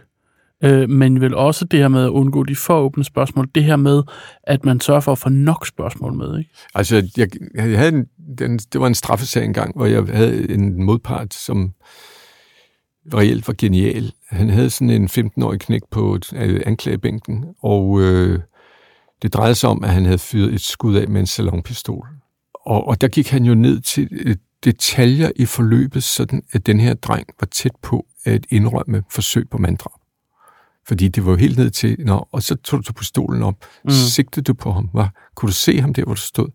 øh, 0.63 0.89
men 0.89 1.21
vel 1.21 1.35
også 1.35 1.65
det 1.65 1.79
her 1.79 1.87
med 1.87 2.03
at 2.03 2.09
undgå 2.09 2.43
de 2.43 2.55
for 2.55 2.79
åbne 2.79 3.03
spørgsmål, 3.03 3.47
det 3.55 3.63
her 3.63 3.75
med, 3.75 4.03
at 4.43 4.65
man 4.65 4.79
sørger 4.79 5.01
for 5.01 5.11
at 5.11 5.17
få 5.17 5.29
nok 5.29 5.67
spørgsmål 5.67 6.13
med, 6.13 6.39
ikke? 6.39 6.51
Altså, 6.75 7.09
jeg, 7.17 7.29
jeg 7.55 7.79
havde 7.79 7.95
en, 7.95 8.05
den, 8.37 8.57
det 8.57 8.81
var 8.81 8.87
en 8.87 8.95
straffesag 8.95 9.45
engang, 9.45 9.75
hvor 9.75 9.85
jeg 9.85 10.03
havde 10.13 10.51
en 10.51 10.83
modpart, 10.83 11.33
som 11.33 11.73
reelt 13.13 13.47
var 13.47 13.55
genial. 13.57 14.13
Han 14.29 14.49
havde 14.49 14.69
sådan 14.69 14.89
en 14.89 15.05
15-årig 15.05 15.59
knæk 15.59 15.81
på 15.91 16.17
øh, 16.35 16.61
anklagebænken, 16.65 17.45
og 17.63 18.01
øh, 18.01 18.39
det 19.21 19.33
drejede 19.33 19.55
sig 19.55 19.69
om, 19.69 19.83
at 19.83 19.89
han 19.89 20.05
havde 20.05 20.17
fyret 20.17 20.53
et 20.53 20.61
skud 20.61 20.95
af 20.95 21.07
med 21.07 21.19
en 21.19 21.27
salonpistol. 21.27 22.07
Og, 22.65 22.87
og 22.87 23.01
der 23.01 23.07
gik 23.07 23.29
han 23.29 23.45
jo 23.45 23.53
ned 23.53 23.79
til 23.79 24.07
øh, 24.11 24.35
detaljer 24.63 25.31
i 25.35 25.45
forløbet, 25.45 26.03
sådan 26.03 26.43
at 26.51 26.65
den 26.65 26.79
her 26.79 26.93
dreng 26.93 27.27
var 27.39 27.47
tæt 27.47 27.75
på 27.81 28.05
at 28.25 28.45
indrømme 28.49 29.03
forsøg 29.09 29.49
på 29.49 29.57
manddrab. 29.57 30.00
Fordi 30.91 31.07
det 31.07 31.25
var 31.25 31.31
jo 31.31 31.37
helt 31.37 31.57
ned 31.57 31.69
til, 31.69 31.95
nå, 31.99 32.27
og 32.31 32.43
så 32.43 32.55
tog 32.55 32.87
du 32.87 32.93
pistolen 32.93 33.43
op. 33.43 33.55
Mm. 33.83 33.91
Sigtede 33.91 34.43
du 34.43 34.53
på 34.53 34.71
ham? 34.71 34.89
Var, 34.93 35.31
kunne 35.35 35.47
du 35.47 35.53
se 35.53 35.81
ham 35.81 35.93
der, 35.93 36.03
hvor 36.03 36.13
du 36.13 36.21
stod? 36.21 36.47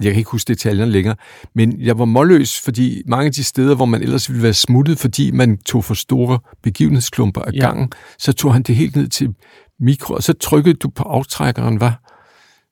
Jeg 0.00 0.12
kan 0.12 0.18
ikke 0.18 0.30
huske 0.30 0.48
detaljerne 0.48 0.92
længere, 0.92 1.16
men 1.54 1.80
jeg 1.80 1.98
var 1.98 2.04
målløs, 2.04 2.60
fordi 2.60 3.02
mange 3.06 3.26
af 3.26 3.32
de 3.32 3.44
steder, 3.44 3.74
hvor 3.74 3.84
man 3.84 4.02
ellers 4.02 4.30
ville 4.30 4.42
være 4.42 4.54
smuttet, 4.54 4.98
fordi 4.98 5.30
man 5.30 5.58
tog 5.58 5.84
for 5.84 5.94
store 5.94 6.38
begivenhedsklumper 6.62 7.42
af 7.42 7.52
ja. 7.52 7.60
gangen, 7.60 7.92
så 8.18 8.32
tog 8.32 8.52
han 8.52 8.62
det 8.62 8.76
helt 8.76 8.96
ned 8.96 9.08
til 9.08 9.34
mikro, 9.80 10.14
og 10.14 10.22
så 10.22 10.32
trykkede 10.32 10.74
du 10.74 10.88
på 10.88 11.02
aftrækkeren, 11.02 11.80
var, 11.80 12.12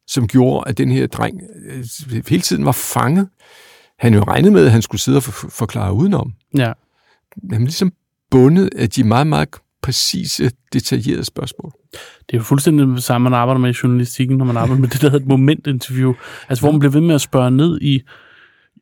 som 0.06 0.28
gjorde, 0.28 0.68
at 0.68 0.78
den 0.78 0.90
her 0.90 1.06
dreng 1.06 1.40
øh, 1.66 1.84
hele 2.28 2.42
tiden 2.42 2.64
var 2.64 2.72
fanget. 2.72 3.28
Han 3.98 4.14
jo 4.14 4.22
regnede 4.22 4.52
med, 4.52 4.64
at 4.64 4.72
han 4.72 4.82
skulle 4.82 5.00
sidde 5.00 5.16
og 5.16 5.22
forklare 5.22 5.92
udenom. 5.92 6.32
Ja. 6.56 6.72
Han 7.52 7.60
ligesom 7.60 7.92
bundet 8.30 8.70
af 8.76 8.90
de 8.90 9.04
meget, 9.04 9.26
meget 9.26 9.50
præcise, 9.82 10.50
detaljerede 10.72 11.24
spørgsmål. 11.24 11.72
Det 11.92 12.34
er 12.34 12.38
jo 12.38 12.42
fuldstændig 12.42 12.86
det 12.86 13.02
samme, 13.02 13.30
man 13.30 13.38
arbejder 13.38 13.60
med 13.60 13.70
i 13.70 13.78
journalistikken, 13.82 14.36
når 14.36 14.44
man 14.44 14.56
arbejder 14.56 14.80
med 14.80 14.88
det, 14.88 15.02
der 15.02 15.10
hedder 15.10 15.24
et 15.24 15.28
momentinterview. 15.28 16.14
Altså, 16.48 16.62
hvor 16.62 16.70
man 16.70 16.78
bliver 16.78 16.92
ved 16.92 17.00
med 17.00 17.14
at 17.14 17.20
spørge 17.20 17.50
ned 17.50 17.80
i, 17.80 18.02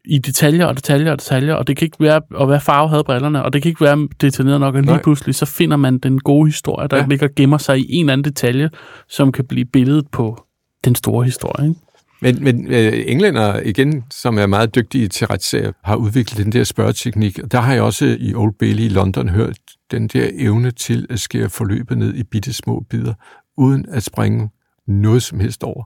i 0.05 0.19
detaljer 0.19 0.67
og 0.67 0.77
detaljer 0.77 1.13
og 1.13 1.19
detaljer, 1.19 1.55
og 1.55 1.67
det 1.67 1.77
kan 1.77 1.87
ikke 1.87 2.01
være, 2.01 2.21
og 2.31 2.47
hvad 2.47 2.61
farve 2.61 2.89
havde 2.89 3.05
brillerne, 3.05 3.43
og 3.43 3.53
det 3.53 3.63
kan 3.63 3.69
ikke 3.69 3.81
være 3.81 4.09
detaljeret 4.21 4.61
nok, 4.61 4.75
og 4.75 4.81
lige 4.81 4.93
Nej. 4.93 5.03
pludselig 5.03 5.35
så 5.35 5.47
finder 5.47 5.77
man 5.77 5.99
den 5.99 6.19
gode 6.19 6.49
historie, 6.49 6.89
der 6.89 6.97
ja. 6.97 7.07
ligger 7.07 7.29
gemmer 7.37 7.59
sig 7.59 7.79
i 7.79 7.95
en 7.95 8.01
eller 8.01 8.13
anden 8.13 8.25
detalje, 8.25 8.71
som 9.09 9.33
kan 9.33 9.45
blive 9.45 9.65
billedet 9.65 10.07
på 10.13 10.45
den 10.85 10.95
store 10.95 11.25
historie. 11.25 11.69
Ikke? 11.69 11.81
Men, 12.21 12.45
men 12.45 12.73
øh, 12.73 12.93
englænder, 13.07 13.61
igen, 13.65 14.05
som 14.11 14.39
er 14.39 14.47
meget 14.47 14.75
dygtige 14.75 15.09
til 15.09 15.27
retssager, 15.27 15.73
har 15.85 15.97
udviklet 15.97 16.45
den 16.45 16.53
der 16.53 16.65
spørgeteknik. 16.65 17.39
Der 17.53 17.61
har 17.61 17.73
jeg 17.73 17.83
også 17.83 18.17
i 18.21 18.35
Old 18.35 18.55
Bailey 18.59 18.85
i 18.85 18.89
London 18.89 19.29
hørt 19.29 19.57
den 19.91 20.09
der 20.09 20.31
evne 20.33 20.71
til 20.71 21.07
at 21.11 21.21
skære 21.21 21.49
forløbet 21.49 21.99
ned 21.99 22.15
i 22.15 22.23
bitte 22.23 22.53
små 22.53 22.81
bidder, 22.91 23.15
uden 23.57 23.87
at 23.89 24.03
springe 24.03 24.51
noget 24.87 25.23
som 25.23 25.41
helst 25.41 25.65
over. 25.65 25.85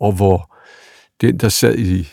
Og 0.00 0.12
hvor 0.12 0.56
den, 1.20 1.38
der 1.38 1.48
sad 1.48 1.78
i 1.78 2.08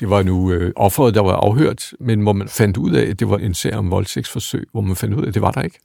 det 0.00 0.10
var 0.10 0.22
nu 0.22 0.52
øh, 0.52 0.72
offeret, 0.76 1.14
der 1.14 1.20
var 1.20 1.32
afhørt, 1.32 1.92
men 2.00 2.20
hvor 2.20 2.32
man 2.32 2.48
fandt 2.48 2.76
ud 2.76 2.92
af, 2.92 3.10
at 3.10 3.20
det 3.20 3.28
var 3.28 3.38
en 3.38 3.54
sag 3.54 3.74
om 3.74 3.90
voldtægtsforsøg, 3.90 4.66
hvor 4.72 4.80
man 4.80 4.96
fandt 4.96 5.14
ud 5.14 5.22
af, 5.22 5.28
at 5.28 5.34
det 5.34 5.42
var 5.42 5.50
der 5.50 5.62
ikke. 5.62 5.78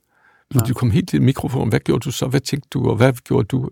Du 0.67 0.73
kom 0.73 0.91
helt 0.91 1.09
til 1.09 1.21
mikrofonen. 1.21 1.69
Hvad 1.69 1.79
gjorde 1.79 1.99
du 1.99 2.11
så? 2.11 2.27
Hvad 2.27 2.39
tænkte 2.39 2.69
du? 2.73 2.89
Og 2.89 2.95
hvad 2.95 3.13
gjorde 3.13 3.45
du? 3.45 3.69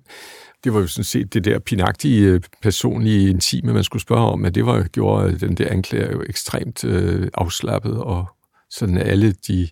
Det 0.64 0.74
var 0.74 0.80
jo 0.80 0.88
sådan 0.88 1.04
set 1.04 1.34
det 1.34 1.46
der 1.46 1.60
pinagtige, 1.60 2.28
øh, 2.28 2.42
personlige, 2.62 3.30
intime, 3.30 3.74
man 3.74 3.84
skulle 3.84 4.02
spørge 4.02 4.28
om, 4.28 4.40
men 4.40 4.56
det 4.56 4.66
var 4.66 4.78
jo 4.78 4.84
gjorde 4.92 5.40
den 5.40 5.56
der 5.56 5.70
anklager 5.70 6.12
jo 6.12 6.24
ekstremt 6.30 6.84
øh, 6.84 7.28
afslappet, 7.34 7.98
og 7.98 8.26
sådan 8.70 8.98
alle 8.98 9.32
de 9.32 9.70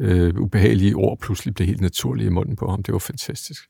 øh, 0.00 0.34
ubehagelige 0.40 0.94
ord 0.94 1.18
pludselig 1.18 1.54
blev 1.54 1.66
helt 1.66 1.80
naturlige 1.80 2.26
i 2.26 2.30
munden 2.30 2.56
på 2.56 2.70
ham. 2.70 2.82
Det 2.82 2.92
var 2.92 2.98
fantastisk. 2.98 3.62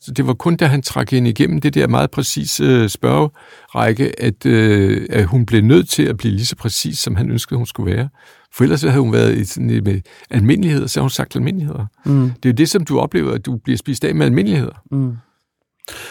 Så 0.00 0.12
det 0.12 0.26
var 0.26 0.34
kun, 0.34 0.56
da 0.56 0.66
han 0.66 0.82
trak 0.82 1.12
ind 1.12 1.28
igennem 1.28 1.60
det 1.60 1.74
der 1.74 1.88
meget 1.88 2.10
præcise 2.10 2.64
øh, 2.64 2.88
spørgerække, 2.88 4.20
at, 4.20 4.46
øh, 4.46 5.06
at 5.10 5.26
hun 5.26 5.46
blev 5.46 5.62
nødt 5.62 5.88
til 5.88 6.02
at 6.02 6.16
blive 6.16 6.34
lige 6.34 6.46
så 6.46 6.56
præcis, 6.56 6.98
som 6.98 7.16
han 7.16 7.30
ønskede, 7.30 7.56
hun 7.56 7.66
skulle 7.66 7.96
være. 7.96 8.08
For 8.52 8.64
ellers 8.64 8.82
havde 8.82 9.00
hun 9.00 9.12
været 9.12 9.38
i 9.38 9.44
sådan 9.44 9.66
med 9.66 10.00
almindeligheder, 10.30 10.86
så 10.86 11.00
har 11.00 11.02
hun 11.02 11.10
sagt 11.10 11.36
almindeligheder. 11.36 11.86
Mm. 12.04 12.30
Det 12.30 12.48
er 12.48 12.52
jo 12.52 12.52
det, 12.52 12.68
som 12.68 12.84
du 12.84 12.98
oplever, 12.98 13.32
at 13.32 13.46
du 13.46 13.56
bliver 13.56 13.76
spist 13.76 14.04
af 14.04 14.14
med 14.14 14.26
almindeligheder. 14.26 14.82
Mm. 14.90 15.16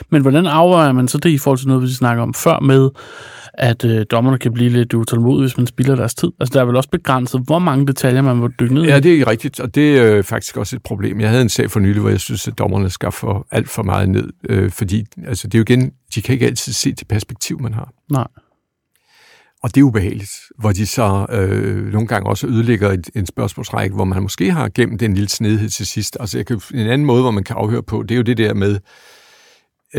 Men 0.10 0.22
hvordan 0.22 0.46
afvejer 0.46 0.92
man 0.92 1.08
så 1.08 1.18
det 1.18 1.30
i 1.30 1.38
forhold 1.38 1.60
til 1.60 1.68
noget, 1.68 1.84
vi 1.84 1.88
snakker 1.88 2.24
om 2.24 2.34
før 2.34 2.60
med, 2.60 2.90
at 3.54 3.86
øh, 3.86 4.06
dommerne 4.12 4.38
kan 4.38 4.54
blive 4.54 4.70
lidt 4.70 4.94
utålmodige, 4.94 5.42
hvis 5.42 5.58
man 5.58 5.68
spilder 5.68 5.96
deres 5.96 6.16
tid? 6.16 6.32
Altså, 6.40 6.54
der 6.54 6.62
er 6.62 6.66
vel 6.66 6.76
også 6.76 6.90
begrænset, 6.90 7.42
hvor 7.46 7.60
mange 7.60 7.88
detaljer 7.88 8.22
man 8.22 8.38
må 8.38 8.48
dykke 8.48 8.74
ned 8.74 8.84
i? 8.84 8.88
Ja, 8.88 9.00
det 9.00 9.22
er 9.22 9.28
rigtigt, 9.28 9.60
og 9.60 9.76
det 9.76 10.00
er 10.00 10.18
øh, 10.18 10.24
faktisk 10.24 10.58
også 10.58 10.76
et 10.76 10.84
problem. 10.84 11.20
Jeg 11.20 11.30
havde 11.30 11.42
en 11.42 11.50
sag 11.50 11.72
for 11.72 11.80
nylig, 11.80 12.02
hvor 12.02 12.10
jeg 12.10 12.20
synes, 12.20 12.48
at 12.48 12.58
dommerne 12.58 12.90
skal 12.90 13.12
få 13.12 13.46
alt 13.52 13.70
for 13.70 13.84
meget 13.84 14.10
ned, 14.10 14.30
øh, 14.50 14.72
fordi 14.72 15.06
altså, 15.28 15.48
det 15.48 15.56
er 15.56 15.60
jo 15.60 15.64
igen, 15.74 15.92
de 16.16 16.22
kan 16.22 16.34
ikke 16.34 16.46
altid 16.46 16.74
se 16.74 16.92
det 16.92 17.08
perspektiv, 17.08 17.62
man 17.62 17.74
har. 17.74 17.92
Nej. 18.12 18.28
Og 19.64 19.76
det 19.76 19.82
er 19.82 19.86
ubehageligt, 19.86 20.32
hvor 20.60 20.72
de 20.72 20.88
så 20.88 21.26
øh, 21.30 21.92
nogle 21.92 22.08
gange 22.08 22.30
også 22.30 22.48
ødelægger 22.48 22.92
et, 22.92 23.10
en 23.16 23.26
spørgsmålsrække, 23.26 23.96
hvor 23.96 24.06
man 24.06 24.22
måske 24.22 24.52
har 24.52 24.70
gemt 24.70 25.02
en 25.02 25.14
lille 25.14 25.30
snedhed 25.30 25.70
til 25.70 25.88
sidst. 25.88 26.18
Altså 26.20 26.38
jeg 26.38 26.46
kan, 26.46 26.62
en 26.74 26.88
anden 26.88 27.06
måde, 27.06 27.22
hvor 27.22 27.32
man 27.32 27.44
kan 27.44 27.56
afhøre 27.56 27.84
på, 27.84 28.04
det 28.04 28.12
er 28.12 28.16
jo 28.16 28.22
det 28.22 28.38
der 28.38 28.54
med, 28.54 28.80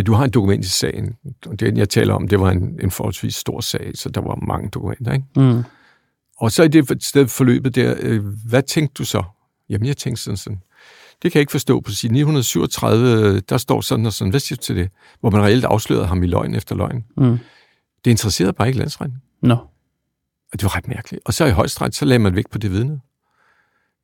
du 0.03 0.13
har 0.13 0.25
en 0.25 0.31
dokument 0.31 0.65
i 0.65 0.69
sagen. 0.69 1.17
Og 1.47 1.61
det, 1.61 1.79
jeg 1.79 1.89
taler 1.89 2.15
om, 2.15 2.29
det 2.29 2.41
var 2.41 2.51
en, 2.51 2.79
en 2.83 2.91
forholdsvis 2.91 3.35
stor 3.35 3.61
sag, 3.61 3.91
så 3.95 4.09
der 4.09 4.21
var 4.21 4.39
mange 4.47 4.71
dokumenter. 4.71 5.13
Ikke? 5.13 5.27
Mm. 5.37 5.63
Og 6.37 6.53
så 6.53 6.63
i 6.63 6.69
det 6.69 7.05
sted 7.05 7.29
forløbet 7.29 7.75
der, 7.75 7.95
øh, 8.01 8.25
hvad 8.49 8.63
tænkte 8.63 8.95
du 8.99 9.05
så? 9.05 9.23
Jamen, 9.69 9.87
jeg 9.87 9.97
tænkte 9.97 10.23
sådan 10.23 10.37
sådan. 10.37 10.61
Det 11.23 11.33
kan 11.33 11.39
jeg 11.39 11.43
ikke 11.43 11.51
forstå. 11.51 11.81
På 11.81 11.91
side 11.91 12.13
937, 12.13 13.41
der 13.41 13.59
står 13.59 13.81
sådan 13.81 14.07
og 14.07 14.13
sådan. 14.13 14.31
Hvad 14.31 14.41
siger 14.41 14.57
du 14.57 14.63
til 14.63 14.77
det? 14.77 14.91
Hvor 15.21 15.31
man 15.31 15.43
reelt 15.43 15.65
afslørede 15.65 16.07
ham 16.07 16.23
i 16.23 16.27
løgn 16.27 16.55
efter 16.55 16.75
løgn. 16.75 17.05
Mm. 17.17 17.39
Det 18.05 18.11
interesserede 18.11 18.53
bare 18.53 18.69
ikke 18.69 18.79
landsretten. 18.79 19.19
Nå. 19.43 19.49
No. 19.49 19.61
Og 20.53 20.61
det 20.61 20.63
var 20.63 20.77
ret 20.77 20.89
mærkeligt. 20.89 21.23
Og 21.25 21.35
så 21.35 21.45
i 21.45 21.51
højstret, 21.51 21.95
så 21.95 22.05
lagde 22.05 22.19
man 22.19 22.35
væk 22.35 22.51
på 22.51 22.59
det 22.59 22.71
vidne. 22.71 23.01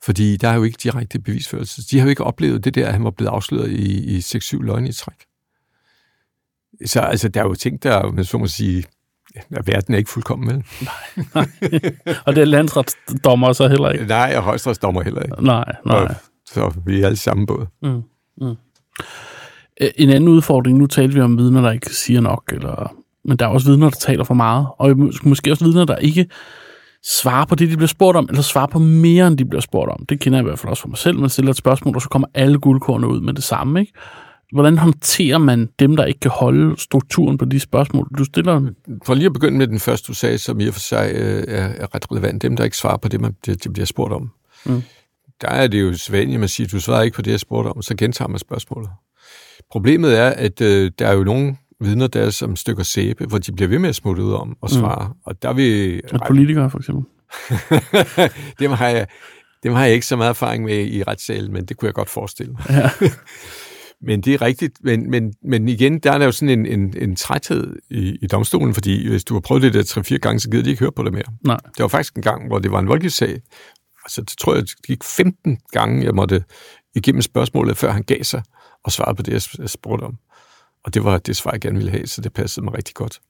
Fordi 0.02 0.36
der 0.36 0.48
er 0.48 0.54
jo 0.54 0.62
ikke 0.62 0.78
direkte 0.82 1.18
bevisførelse. 1.18 1.82
De 1.90 1.98
har 1.98 2.06
jo 2.06 2.10
ikke 2.10 2.24
oplevet 2.24 2.64
det 2.64 2.74
der, 2.74 2.86
at 2.86 2.92
han 2.92 3.04
var 3.04 3.10
blevet 3.10 3.30
afsløret 3.30 3.70
i, 3.70 4.16
i 4.16 4.18
6-7 4.18 4.62
løgne 4.62 4.88
i 4.88 4.92
træk. 4.92 5.29
Så 6.86 7.00
altså, 7.00 7.28
der 7.28 7.40
er 7.40 7.44
jo 7.44 7.54
ting, 7.54 7.82
der, 7.82 8.12
man 8.12 8.24
så 8.24 8.38
må 8.38 8.46
sige, 8.46 8.84
at 9.50 9.66
verden 9.66 9.94
er 9.94 9.98
ikke 9.98 10.10
fuldkommen, 10.10 10.48
vel? 10.48 10.64
Nej, 10.80 11.24
nej. 11.34 11.92
Og 12.26 12.34
det 12.34 12.40
er 12.40 12.44
landsretsdommer 12.44 13.52
så 13.52 13.68
heller 13.68 13.90
ikke? 13.90 14.06
Nej, 14.06 14.34
og 14.36 14.42
højstretsdommer 14.42 15.02
heller 15.02 15.22
ikke. 15.22 15.44
Nej, 15.44 15.76
nej. 15.86 15.96
Og, 15.96 16.08
så 16.46 16.72
vi 16.86 17.00
er 17.00 17.06
alle 17.06 17.16
sammen 17.16 17.46
båd. 17.46 17.66
Mm, 17.82 18.02
mm. 18.46 18.56
En 19.96 20.10
anden 20.10 20.28
udfordring, 20.28 20.78
nu 20.78 20.86
talte 20.86 21.14
vi 21.14 21.20
om 21.20 21.38
vidner, 21.38 21.60
der 21.60 21.70
ikke 21.70 21.94
siger 21.94 22.20
nok, 22.20 22.52
eller, 22.52 22.94
men 23.24 23.36
der 23.36 23.44
er 23.44 23.50
også 23.50 23.66
vidner, 23.66 23.90
der 23.90 23.96
taler 23.96 24.24
for 24.24 24.34
meget, 24.34 24.66
og 24.78 24.96
måske 25.22 25.50
også 25.50 25.64
vidner, 25.64 25.84
der 25.84 25.96
ikke 25.96 26.26
svarer 27.20 27.44
på 27.44 27.54
det, 27.54 27.70
de 27.70 27.76
bliver 27.76 27.88
spurgt 27.88 28.16
om, 28.16 28.26
eller 28.28 28.42
svarer 28.42 28.66
på 28.66 28.78
mere, 28.78 29.26
end 29.26 29.38
de 29.38 29.44
bliver 29.44 29.60
spurgt 29.60 29.90
om. 29.90 30.06
Det 30.06 30.20
kender 30.20 30.38
jeg 30.38 30.44
i 30.44 30.48
hvert 30.48 30.58
fald 30.58 30.70
også 30.70 30.80
for 30.80 30.88
mig 30.88 30.98
selv. 30.98 31.18
Man 31.18 31.28
stiller 31.28 31.50
et 31.50 31.56
spørgsmål, 31.56 31.94
og 31.94 32.02
så 32.02 32.08
kommer 32.08 32.28
alle 32.34 32.58
guldkornene 32.58 33.08
ud 33.12 33.20
med 33.20 33.34
det 33.34 33.44
samme. 33.44 33.80
Ikke? 33.80 33.92
Hvordan 34.52 34.78
håndterer 34.78 35.38
man 35.38 35.68
dem, 35.78 35.96
der 35.96 36.04
ikke 36.04 36.20
kan 36.20 36.30
holde 36.30 36.80
strukturen 36.80 37.38
på 37.38 37.44
de 37.44 37.60
spørgsmål, 37.60 38.08
du 38.18 38.24
stiller? 38.24 38.70
For 39.04 39.14
lige 39.14 39.26
at 39.26 39.32
begynde 39.32 39.58
med 39.58 39.66
den 39.66 39.78
første, 39.78 40.06
du 40.06 40.14
sagde, 40.14 40.38
som 40.38 40.60
i 40.60 40.66
og 40.66 40.74
for 40.74 40.80
sig 40.80 41.10
øh, 41.14 41.44
er, 41.48 41.66
er 41.66 41.94
ret 41.94 42.12
relevant. 42.12 42.42
Dem, 42.42 42.56
der 42.56 42.64
ikke 42.64 42.76
svarer 42.76 42.96
på 42.96 43.08
det, 43.08 43.20
man, 43.20 43.36
det, 43.46 43.64
de 43.64 43.72
bliver 43.72 43.86
spurgt 43.86 44.12
om. 44.12 44.30
Mm. 44.66 44.82
Der 45.40 45.48
er 45.48 45.66
det 45.66 45.80
jo 45.80 45.96
svært, 45.96 46.28
at 46.28 46.40
man 46.40 46.48
siger, 46.48 46.68
du 46.68 46.80
svarer 46.80 47.02
ikke 47.02 47.14
på 47.14 47.22
det, 47.22 47.30
jeg 47.30 47.40
spurgte 47.40 47.68
om, 47.68 47.82
så 47.82 47.96
gentager 47.96 48.28
man 48.28 48.38
spørgsmålet. 48.38 48.90
Problemet 49.70 50.18
er, 50.18 50.28
at 50.28 50.60
øh, 50.60 50.90
der 50.98 51.06
er 51.06 51.12
jo 51.12 51.24
nogle 51.24 51.56
vidner, 51.80 52.06
der 52.06 52.22
er 52.22 52.30
som 52.30 52.56
stykker 52.56 52.82
sæbe, 52.82 53.26
hvor 53.26 53.38
de 53.38 53.52
bliver 53.52 53.68
ved 53.68 53.78
med 53.78 53.88
at 53.88 53.94
smutte 53.94 54.22
ud 54.22 54.32
om 54.32 54.56
og 54.60 54.70
svare. 54.70 55.08
Mm. 55.08 55.14
Og 55.24 55.42
der 55.42 55.52
vil... 55.52 56.00
At 56.12 56.20
politikere, 56.26 56.70
for 56.70 56.78
eksempel? 56.78 57.04
dem, 58.60 58.70
har 58.70 58.88
jeg, 58.88 59.06
dem 59.62 59.72
har 59.72 59.84
jeg 59.84 59.94
ikke 59.94 60.06
så 60.06 60.16
meget 60.16 60.30
erfaring 60.30 60.64
med 60.64 60.86
i 60.86 61.02
retssalen, 61.02 61.52
men 61.52 61.64
det 61.64 61.76
kunne 61.76 61.86
jeg 61.86 61.94
godt 61.94 62.10
forestille 62.10 62.52
mig. 62.52 62.62
Ja. 62.70 62.90
men 64.02 64.20
det 64.20 64.34
er 64.34 64.42
rigtigt. 64.42 64.78
Men, 64.80 65.10
men, 65.10 65.34
men 65.44 65.68
igen, 65.68 65.98
der 65.98 66.12
er 66.12 66.18
der 66.18 66.24
jo 66.24 66.32
sådan 66.32 66.58
en, 66.58 66.66
en, 66.66 66.94
en 66.96 67.16
træthed 67.16 67.76
i, 67.90 68.18
i 68.22 68.26
domstolen, 68.26 68.74
fordi 68.74 69.08
hvis 69.08 69.24
du 69.24 69.34
har 69.34 69.40
prøvet 69.40 69.62
det 69.62 69.74
der 69.74 69.82
tre-fire 69.82 70.18
gange, 70.18 70.40
så 70.40 70.50
gider 70.50 70.62
de 70.62 70.70
ikke 70.70 70.80
høre 70.80 70.92
på 70.92 71.02
det 71.02 71.12
mere. 71.12 71.24
Nej. 71.44 71.58
Det 71.76 71.82
var 71.82 71.88
faktisk 71.88 72.16
en 72.16 72.22
gang, 72.22 72.46
hvor 72.46 72.58
det 72.58 72.72
var 72.72 72.78
en 72.78 72.88
voldgiftssag. 72.88 73.40
Altså, 74.04 74.20
det 74.20 74.38
tror 74.38 74.54
jeg, 74.54 74.62
det 74.62 74.82
gik 74.86 75.04
15 75.04 75.58
gange, 75.72 76.04
jeg 76.04 76.14
måtte 76.14 76.44
igennem 76.94 77.22
spørgsmålet, 77.22 77.76
før 77.76 77.90
han 77.90 78.02
gav 78.02 78.22
sig 78.22 78.42
og 78.84 78.92
svarede 78.92 79.16
på 79.16 79.22
det, 79.22 79.58
jeg 79.58 79.70
spurgte 79.70 80.04
om. 80.04 80.18
Og 80.84 80.94
det 80.94 81.04
var 81.04 81.18
det 81.18 81.36
svar, 81.36 81.50
jeg 81.52 81.60
gerne 81.60 81.76
ville 81.76 81.90
have, 81.90 82.06
så 82.06 82.20
det 82.20 82.32
passede 82.32 82.64
mig 82.64 82.74
rigtig 82.74 82.94
godt. 82.94 83.20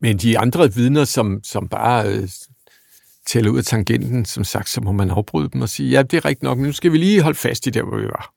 Men 0.00 0.16
de 0.18 0.38
andre 0.38 0.74
vidner, 0.74 1.04
som, 1.04 1.40
som 1.44 1.68
bare 1.68 2.08
øh, 2.08 2.28
tæller 3.26 3.50
ud 3.50 3.58
af 3.58 3.64
tangenten, 3.64 4.24
som 4.24 4.44
sagt, 4.44 4.68
så 4.68 4.80
må 4.80 4.92
man 4.92 5.10
afbryde 5.10 5.48
dem 5.52 5.60
og 5.60 5.68
sige, 5.68 5.90
ja, 5.90 6.02
det 6.02 6.16
er 6.16 6.24
rigtigt 6.24 6.42
nok, 6.42 6.58
men 6.58 6.66
nu 6.66 6.72
skal 6.72 6.92
vi 6.92 6.98
lige 6.98 7.22
holde 7.22 7.38
fast 7.38 7.66
i 7.66 7.70
der, 7.70 7.82
hvor 7.82 7.96
vi 7.96 8.04
var. 8.04 8.34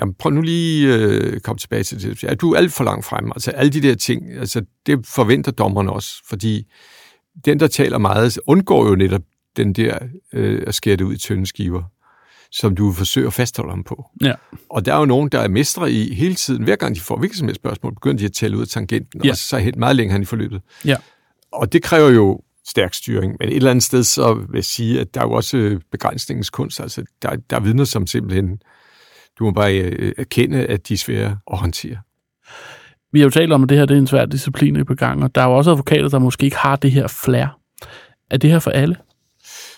Jamen, 0.00 0.14
prøv 0.18 0.32
nu 0.32 0.40
lige 0.40 0.94
at 0.94 1.00
øh, 1.00 1.40
komme 1.40 1.58
tilbage 1.58 1.82
til 1.82 2.02
det. 2.02 2.22
Ja, 2.22 2.34
du 2.34 2.52
er 2.52 2.56
alt 2.56 2.72
for 2.72 2.84
langt 2.84 3.04
frem. 3.04 3.32
Altså, 3.32 3.50
alle 3.50 3.72
de 3.72 3.82
der 3.82 3.94
ting, 3.94 4.38
altså, 4.38 4.62
det 4.86 5.06
forventer 5.06 5.52
dommerne 5.52 5.92
også, 5.92 6.12
fordi 6.28 6.66
den, 7.44 7.60
der 7.60 7.66
taler 7.66 7.98
meget, 7.98 8.38
undgår 8.46 8.88
jo 8.88 8.94
netop 8.94 9.22
den 9.56 9.72
der 9.72 9.98
øh, 10.32 10.62
at 10.66 10.74
skære 10.74 10.96
det 10.96 11.04
ud 11.04 11.14
i 11.14 11.18
tynde 11.18 11.46
skiver 11.46 11.82
som 12.50 12.76
du 12.76 12.92
forsøger 12.92 13.26
at 13.26 13.32
fastholde 13.32 13.70
ham 13.70 13.84
på. 13.84 14.10
Ja. 14.24 14.34
Og 14.70 14.86
der 14.86 14.94
er 14.94 14.98
jo 14.98 15.04
nogen, 15.04 15.28
der 15.28 15.38
er 15.38 15.48
mestre 15.48 15.92
i 15.92 16.14
hele 16.14 16.34
tiden, 16.34 16.64
hver 16.64 16.76
gang 16.76 16.94
de 16.94 17.00
får 17.00 17.18
hvilket 17.18 17.38
som 17.38 17.48
helst 17.48 17.60
spørgsmål, 17.60 17.94
begynder 17.94 18.18
de 18.18 18.24
at 18.24 18.32
tælle 18.32 18.56
ud 18.56 18.62
af 18.62 18.68
tangenten, 18.68 19.20
ja. 19.24 19.30
og 19.30 19.36
så 19.36 19.56
er 19.56 19.60
helt 19.60 19.76
meget 19.76 19.96
længere 19.96 20.12
hen 20.12 20.22
i 20.22 20.24
forløbet. 20.24 20.62
Ja. 20.84 20.96
Og 21.52 21.72
det 21.72 21.82
kræver 21.82 22.08
jo 22.08 22.40
stærk 22.68 22.94
styring. 22.94 23.36
Men 23.40 23.48
et 23.48 23.56
eller 23.56 23.70
andet 23.70 23.84
sted 23.84 24.04
så 24.04 24.34
vil 24.34 24.48
jeg 24.54 24.64
sige, 24.64 25.00
at 25.00 25.14
der 25.14 25.20
er 25.20 25.24
jo 25.24 25.32
også 25.32 25.78
begrænsningens 25.92 26.50
kunst. 26.50 26.80
Altså, 26.80 27.04
der, 27.22 27.36
der 27.50 27.56
er 27.56 27.60
vidner, 27.60 27.84
som 27.84 28.06
simpelthen, 28.06 28.58
du 29.38 29.44
må 29.44 29.50
bare 29.50 29.78
øh, 29.78 30.12
erkende, 30.18 30.66
at 30.66 30.88
de 30.88 30.94
er 30.94 30.98
svære 30.98 31.38
at 31.52 31.58
håndtere. 31.58 31.96
Vi 33.12 33.20
har 33.20 33.26
jo 33.26 33.30
talt 33.30 33.52
om, 33.52 33.62
at 33.62 33.68
det 33.68 33.78
her 33.78 33.86
det 33.86 33.94
er 33.94 33.98
en 33.98 34.06
svær 34.06 34.26
disciplin 34.26 34.76
i 34.76 34.82
begang, 34.82 35.24
og 35.24 35.34
der 35.34 35.40
er 35.40 35.46
jo 35.46 35.52
også 35.52 35.70
advokater, 35.70 36.08
der 36.08 36.18
måske 36.18 36.44
ikke 36.44 36.56
har 36.56 36.76
det 36.76 36.90
her 36.90 37.06
flair. 37.06 37.58
Er 38.30 38.36
det 38.36 38.50
her 38.50 38.58
for 38.58 38.70
alle? 38.70 38.96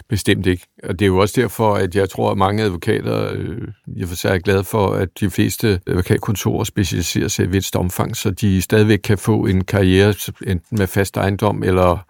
Bestemt 0.08 0.46
ikke. 0.46 0.66
Og 0.82 0.98
det 0.98 1.04
er 1.04 1.06
jo 1.06 1.18
også 1.18 1.40
derfor, 1.40 1.74
at 1.74 1.94
jeg 1.94 2.10
tror, 2.10 2.30
at 2.30 2.38
mange 2.38 2.62
advokater 2.62 3.30
øh, 3.32 3.68
jeg 3.96 4.08
for 4.08 4.16
sig 4.16 4.34
er 4.34 4.38
glade 4.38 4.64
for, 4.64 4.92
at 4.92 5.08
de 5.20 5.30
fleste 5.30 5.80
advokatkontorer 5.86 6.64
specialiserer 6.64 7.28
sig 7.28 7.42
i 7.42 7.46
et 7.46 7.52
vist 7.52 7.76
omfang, 7.76 8.16
så 8.16 8.30
de 8.30 8.62
stadigvæk 8.62 8.98
kan 8.98 9.18
få 9.18 9.46
en 9.46 9.64
karriere 9.64 10.14
enten 10.46 10.78
med 10.78 10.86
fast 10.86 11.16
ejendom 11.16 11.62
eller 11.62 12.06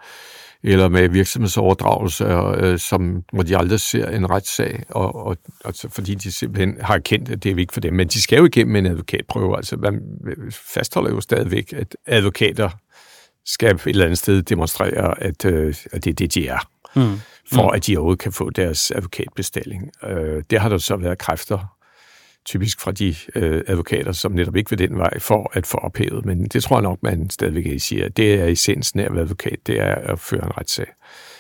eller 0.63 0.89
med 0.89 1.09
virksomhedsoverdragelse, 1.09 2.25
øh, 2.25 2.79
som, 2.79 3.23
hvor 3.33 3.43
de 3.43 3.57
aldrig 3.57 3.81
ser 3.81 4.09
en 4.09 4.31
retssag, 4.31 4.83
og, 4.89 5.27
og, 5.27 5.37
altså, 5.65 5.89
fordi 5.89 6.15
de 6.15 6.33
simpelthen 6.33 6.77
har 6.81 6.95
erkendt, 6.95 7.31
at 7.31 7.43
det 7.43 7.51
er 7.51 7.55
vigtigt 7.55 7.73
for 7.73 7.81
dem. 7.81 7.95
Men 7.95 8.09
de 8.09 8.23
skal 8.23 8.39
jo 8.39 8.45
igennem 8.45 8.77
en 8.77 8.87
advokatprøve. 8.87 9.57
Altså, 9.57 9.77
man 9.77 10.01
fastholder 10.51 11.11
jo 11.11 11.21
stadigvæk, 11.21 11.73
at 11.73 11.97
advokater 12.07 12.71
skal 13.47 13.75
et 13.75 13.87
eller 13.87 14.05
andet 14.05 14.19
sted 14.19 14.43
demonstrere, 14.43 15.23
at, 15.23 15.45
øh, 15.45 15.75
at 15.93 16.05
det 16.05 16.11
er 16.11 16.15
det, 16.15 16.35
de 16.35 16.49
er. 16.49 16.69
Mm 16.97 17.21
for 17.55 17.63
mm. 17.63 17.75
at 17.75 17.87
de 17.87 17.97
overhovedet 17.97 18.23
kan 18.23 18.33
få 18.33 18.51
deres 18.51 18.91
advokatbestilling. 18.91 19.91
Øh, 20.05 20.43
det 20.51 20.61
har 20.61 20.69
der 20.69 20.79
så 20.79 20.97
været 20.97 21.19
kræfter, 21.19 21.77
typisk 22.51 22.81
fra 22.81 22.93
de 22.93 23.15
øh, 23.35 23.63
advokater, 23.67 24.13
som 24.13 24.33
netop 24.33 24.57
ikke 24.57 24.71
vil 24.71 24.79
den 24.79 24.99
vej 24.99 25.19
for 25.19 25.51
at 25.55 25.67
få 25.67 25.79
ophævet. 25.79 26.25
Men 26.25 26.45
det 26.45 26.63
tror 26.63 26.77
jeg 26.77 26.83
nok, 26.83 27.03
man 27.03 27.31
stadigvæk 27.31 27.81
siger. 27.81 28.09
Det 28.09 28.35
er 28.35 28.47
essensen 28.47 29.01
af 29.01 29.05
at 29.05 29.13
være 29.13 29.23
advokat, 29.23 29.59
det 29.67 29.81
er 29.81 29.95
at 29.95 30.19
føre 30.19 30.45
en 30.45 30.59
retssag. 30.59 30.87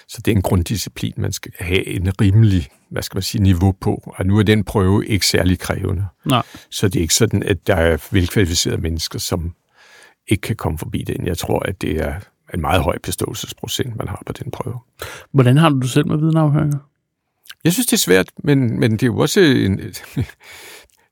Så 0.08 0.18
det 0.24 0.32
er 0.32 0.36
en 0.36 0.42
grunddisciplin, 0.42 1.12
man 1.16 1.32
skal 1.32 1.52
have 1.58 1.86
en 1.86 2.20
rimelig, 2.20 2.68
hvad 2.90 3.02
skal 3.02 3.16
man 3.16 3.22
sige, 3.22 3.42
niveau 3.42 3.72
på. 3.72 4.14
Og 4.16 4.26
nu 4.26 4.38
er 4.38 4.42
den 4.42 4.64
prøve 4.64 5.06
ikke 5.06 5.26
særlig 5.26 5.58
krævende. 5.58 6.06
Nej. 6.24 6.42
Så 6.70 6.88
det 6.88 6.96
er 6.96 7.02
ikke 7.02 7.14
sådan, 7.14 7.42
at 7.42 7.66
der 7.66 7.74
er 7.74 8.08
velkvalificerede 8.10 8.80
mennesker, 8.80 9.18
som 9.18 9.54
ikke 10.28 10.40
kan 10.40 10.56
komme 10.56 10.78
forbi 10.78 11.04
den. 11.06 11.26
Jeg 11.26 11.38
tror, 11.38 11.58
at 11.58 11.82
det 11.82 12.00
er 12.00 12.14
en 12.54 12.60
meget 12.60 12.82
høj 12.82 12.98
beståelsesprocent, 12.98 13.96
man 13.96 14.08
har 14.08 14.22
på 14.26 14.32
den 14.32 14.50
prøve. 14.50 14.78
Hvordan 15.32 15.56
har 15.56 15.68
du 15.68 15.88
selv 15.88 16.06
med 16.06 16.16
vidneafhøringer? 16.16 16.78
Jeg 17.64 17.72
synes, 17.72 17.86
det 17.86 17.92
er 17.92 17.98
svært, 17.98 18.26
men, 18.44 18.80
men 18.80 18.92
det 18.92 19.02
er 19.02 19.06
jo 19.06 19.18
også 19.18 19.40
en... 19.40 19.80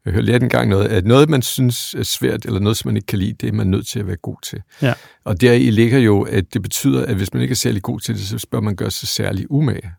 Jeg 0.08 0.14
hørte 0.14 0.26
lært 0.26 0.42
engang 0.42 0.68
noget, 0.68 0.88
at 0.88 1.06
noget, 1.06 1.28
man 1.28 1.42
synes 1.42 1.94
er 1.94 2.02
svært, 2.02 2.44
eller 2.44 2.60
noget, 2.60 2.76
som 2.76 2.88
man 2.88 2.96
ikke 2.96 3.06
kan 3.06 3.18
lide, 3.18 3.32
det 3.32 3.48
er 3.48 3.52
man 3.52 3.66
nødt 3.66 3.86
til 3.86 4.00
at 4.00 4.06
være 4.06 4.16
god 4.16 4.36
til. 4.42 4.62
Ja. 4.82 4.94
Og 5.24 5.40
der 5.40 5.52
i 5.52 5.70
ligger 5.70 5.98
jo, 5.98 6.22
at 6.22 6.54
det 6.54 6.62
betyder, 6.62 7.06
at 7.06 7.16
hvis 7.16 7.32
man 7.32 7.42
ikke 7.42 7.52
er 7.52 7.56
særlig 7.56 7.82
god 7.82 8.00
til 8.00 8.14
det, 8.14 8.40
så 8.40 8.46
bør 8.50 8.60
man 8.60 8.76
gøre 8.76 8.90
sig 8.90 9.08
særlig 9.08 9.50
umage. 9.50 9.90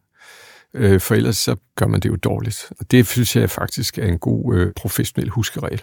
Øh, 0.74 1.00
for 1.00 1.16
ellers 1.16 1.38
så 1.38 1.56
gør 1.76 1.88
man 1.88 2.00
det 2.00 2.10
jo 2.10 2.16
dårligt. 2.16 2.72
Og 2.80 2.92
det 2.92 3.08
synes 3.08 3.36
jeg 3.36 3.50
faktisk 3.50 3.98
er 3.98 4.08
en 4.08 4.20
god 4.20 4.56
øh, 4.56 4.74
professionel 4.76 5.30
huskeregel. 5.30 5.82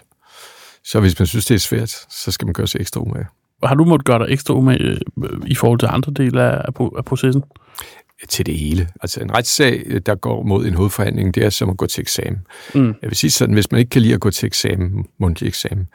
Så 0.83 0.99
hvis 0.99 1.19
man 1.19 1.25
synes, 1.27 1.45
det 1.45 1.55
er 1.55 1.59
svært, 1.59 1.89
så 2.09 2.31
skal 2.31 2.45
man 2.45 2.53
gøre 2.53 2.67
sig 2.67 2.81
ekstra 2.81 3.01
umage. 3.01 3.25
Har 3.63 3.75
du 3.75 3.85
måttet 3.85 4.05
gøre 4.05 4.19
dig 4.19 4.33
ekstra 4.33 4.53
umage 4.53 4.99
øh, 5.23 5.29
i 5.45 5.55
forhold 5.55 5.79
til 5.79 5.89
andre 5.91 6.11
dele 6.11 6.41
af, 6.41 6.65
af 6.97 7.05
processen? 7.05 7.43
Til 8.29 8.45
det 8.45 8.57
hele. 8.57 8.87
Altså 9.01 9.21
en 9.21 9.33
retssag, 9.33 10.01
der 10.05 10.15
går 10.15 10.43
mod 10.43 10.65
en 10.65 10.73
hovedforhandling, 10.73 11.35
det 11.35 11.43
er 11.43 11.49
som 11.49 11.69
at 11.69 11.77
gå 11.77 11.85
til 11.85 12.01
eksamen. 12.01 12.39
Mm. 12.75 12.85
Jeg 12.85 13.09
vil 13.09 13.15
sige 13.15 13.31
sådan, 13.31 13.53
hvis 13.53 13.71
man 13.71 13.79
ikke 13.79 13.89
kan 13.89 14.01
lide 14.01 14.13
at 14.13 14.19
gå 14.19 14.31
til 14.31 14.47
eksamen, 14.47 15.05
mundtlig 15.19 15.47
eksamen, 15.47 15.87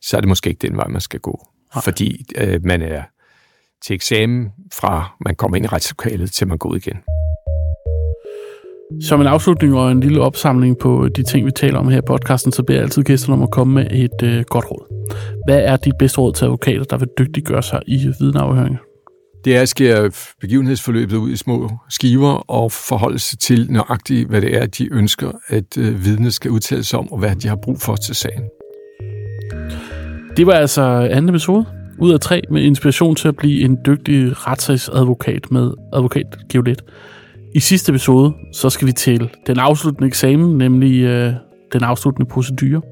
så 0.00 0.16
er 0.16 0.20
det 0.20 0.28
måske 0.28 0.50
ikke 0.50 0.68
den 0.68 0.76
vej, 0.76 0.88
man 0.88 1.00
skal 1.00 1.20
gå. 1.20 1.46
Okay. 1.72 1.84
Fordi 1.84 2.24
øh, 2.36 2.64
man 2.64 2.82
er 2.82 3.02
til 3.86 3.94
eksamen 3.94 4.48
fra 4.72 5.16
man 5.24 5.34
kommer 5.34 5.56
ind 5.56 5.66
i 5.66 5.68
retslokalet, 5.68 6.32
til 6.32 6.48
man 6.48 6.58
går 6.58 6.68
ud 6.68 6.76
igen. 6.76 6.96
Som 9.00 9.20
en 9.20 9.26
afslutning 9.26 9.74
og 9.74 9.92
en 9.92 10.00
lille 10.00 10.20
opsamling 10.20 10.78
på 10.78 11.08
de 11.16 11.22
ting, 11.22 11.46
vi 11.46 11.50
taler 11.50 11.78
om 11.78 11.88
her 11.88 11.98
i 11.98 12.06
podcasten, 12.06 12.52
så 12.52 12.62
beder 12.62 12.78
jeg 12.78 12.84
altid 12.84 13.02
gæsterne 13.02 13.34
om 13.34 13.42
at 13.42 13.50
komme 13.50 13.74
med 13.74 13.86
et 13.90 14.22
øh, 14.22 14.44
godt 14.48 14.64
råd. 14.70 15.06
Hvad 15.46 15.58
er 15.58 15.76
dit 15.76 15.94
bedste 15.98 16.18
råd 16.20 16.32
til 16.32 16.44
advokater, 16.44 16.84
der 16.84 16.98
vil 16.98 17.08
dygtiggøre 17.18 17.62
sig 17.62 17.82
i 17.86 17.96
vidneafhøringer? 18.20 18.78
Det 19.44 19.56
er 19.56 19.60
at 19.60 19.68
skære 19.68 20.10
begivenhedsforløbet 20.40 21.16
ud 21.16 21.30
i 21.30 21.36
små 21.36 21.70
skiver 21.88 22.50
og 22.50 22.72
forholde 22.72 23.18
sig 23.18 23.38
til 23.38 23.66
nøjagtigt, 23.70 24.28
hvad 24.28 24.40
det 24.40 24.56
er, 24.56 24.66
de 24.66 24.92
ønsker, 24.92 25.32
at 25.48 25.78
øh, 25.78 26.04
vidnet 26.04 26.34
skal 26.34 26.50
udtale 26.50 26.84
sig 26.84 26.98
om, 26.98 27.12
og 27.12 27.18
hvad 27.18 27.36
de 27.36 27.48
har 27.48 27.56
brug 27.56 27.80
for 27.80 27.96
til 27.96 28.14
sagen. 28.14 28.44
Det 30.36 30.46
var 30.46 30.52
altså 30.52 30.82
anden 30.82 31.28
episode 31.28 31.66
ud 31.98 32.12
af 32.12 32.20
tre 32.20 32.42
med 32.50 32.62
inspiration 32.62 33.16
til 33.16 33.28
at 33.28 33.36
blive 33.36 33.60
en 33.64 33.78
dygtig 33.86 34.46
retssagsadvokat 34.46 35.50
med 35.50 35.72
advokat 35.92 36.26
Geolet. 36.52 36.82
I 37.54 37.60
sidste 37.60 37.90
episode, 37.90 38.34
så 38.52 38.70
skal 38.70 38.86
vi 38.86 38.92
til 38.92 39.30
den 39.46 39.58
afsluttende 39.58 40.06
eksamen, 40.06 40.58
nemlig 40.58 41.02
øh, 41.02 41.32
den 41.72 41.84
afsluttende 41.84 42.28
procedure. 42.30 42.82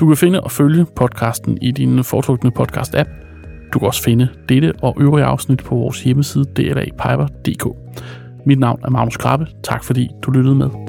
Du 0.00 0.06
kan 0.06 0.16
finde 0.16 0.40
og 0.40 0.50
følge 0.50 0.86
podcasten 0.96 1.58
i 1.62 1.70
din 1.70 2.04
foretrukne 2.04 2.50
podcast-app. 2.58 3.25
Du 3.72 3.78
kan 3.78 3.86
også 3.86 4.02
finde 4.02 4.28
dette 4.48 4.72
og 4.82 4.96
øvrige 5.00 5.24
afsnit 5.24 5.64
på 5.64 5.74
vores 5.74 6.02
hjemmeside 6.02 6.44
dlapiper.dk. 6.56 7.66
Mit 8.46 8.58
navn 8.58 8.80
er 8.84 8.90
Magnus 8.90 9.16
Krabbe. 9.16 9.46
Tak 9.62 9.84
fordi 9.84 10.10
du 10.22 10.30
lyttede 10.30 10.54
med. 10.54 10.85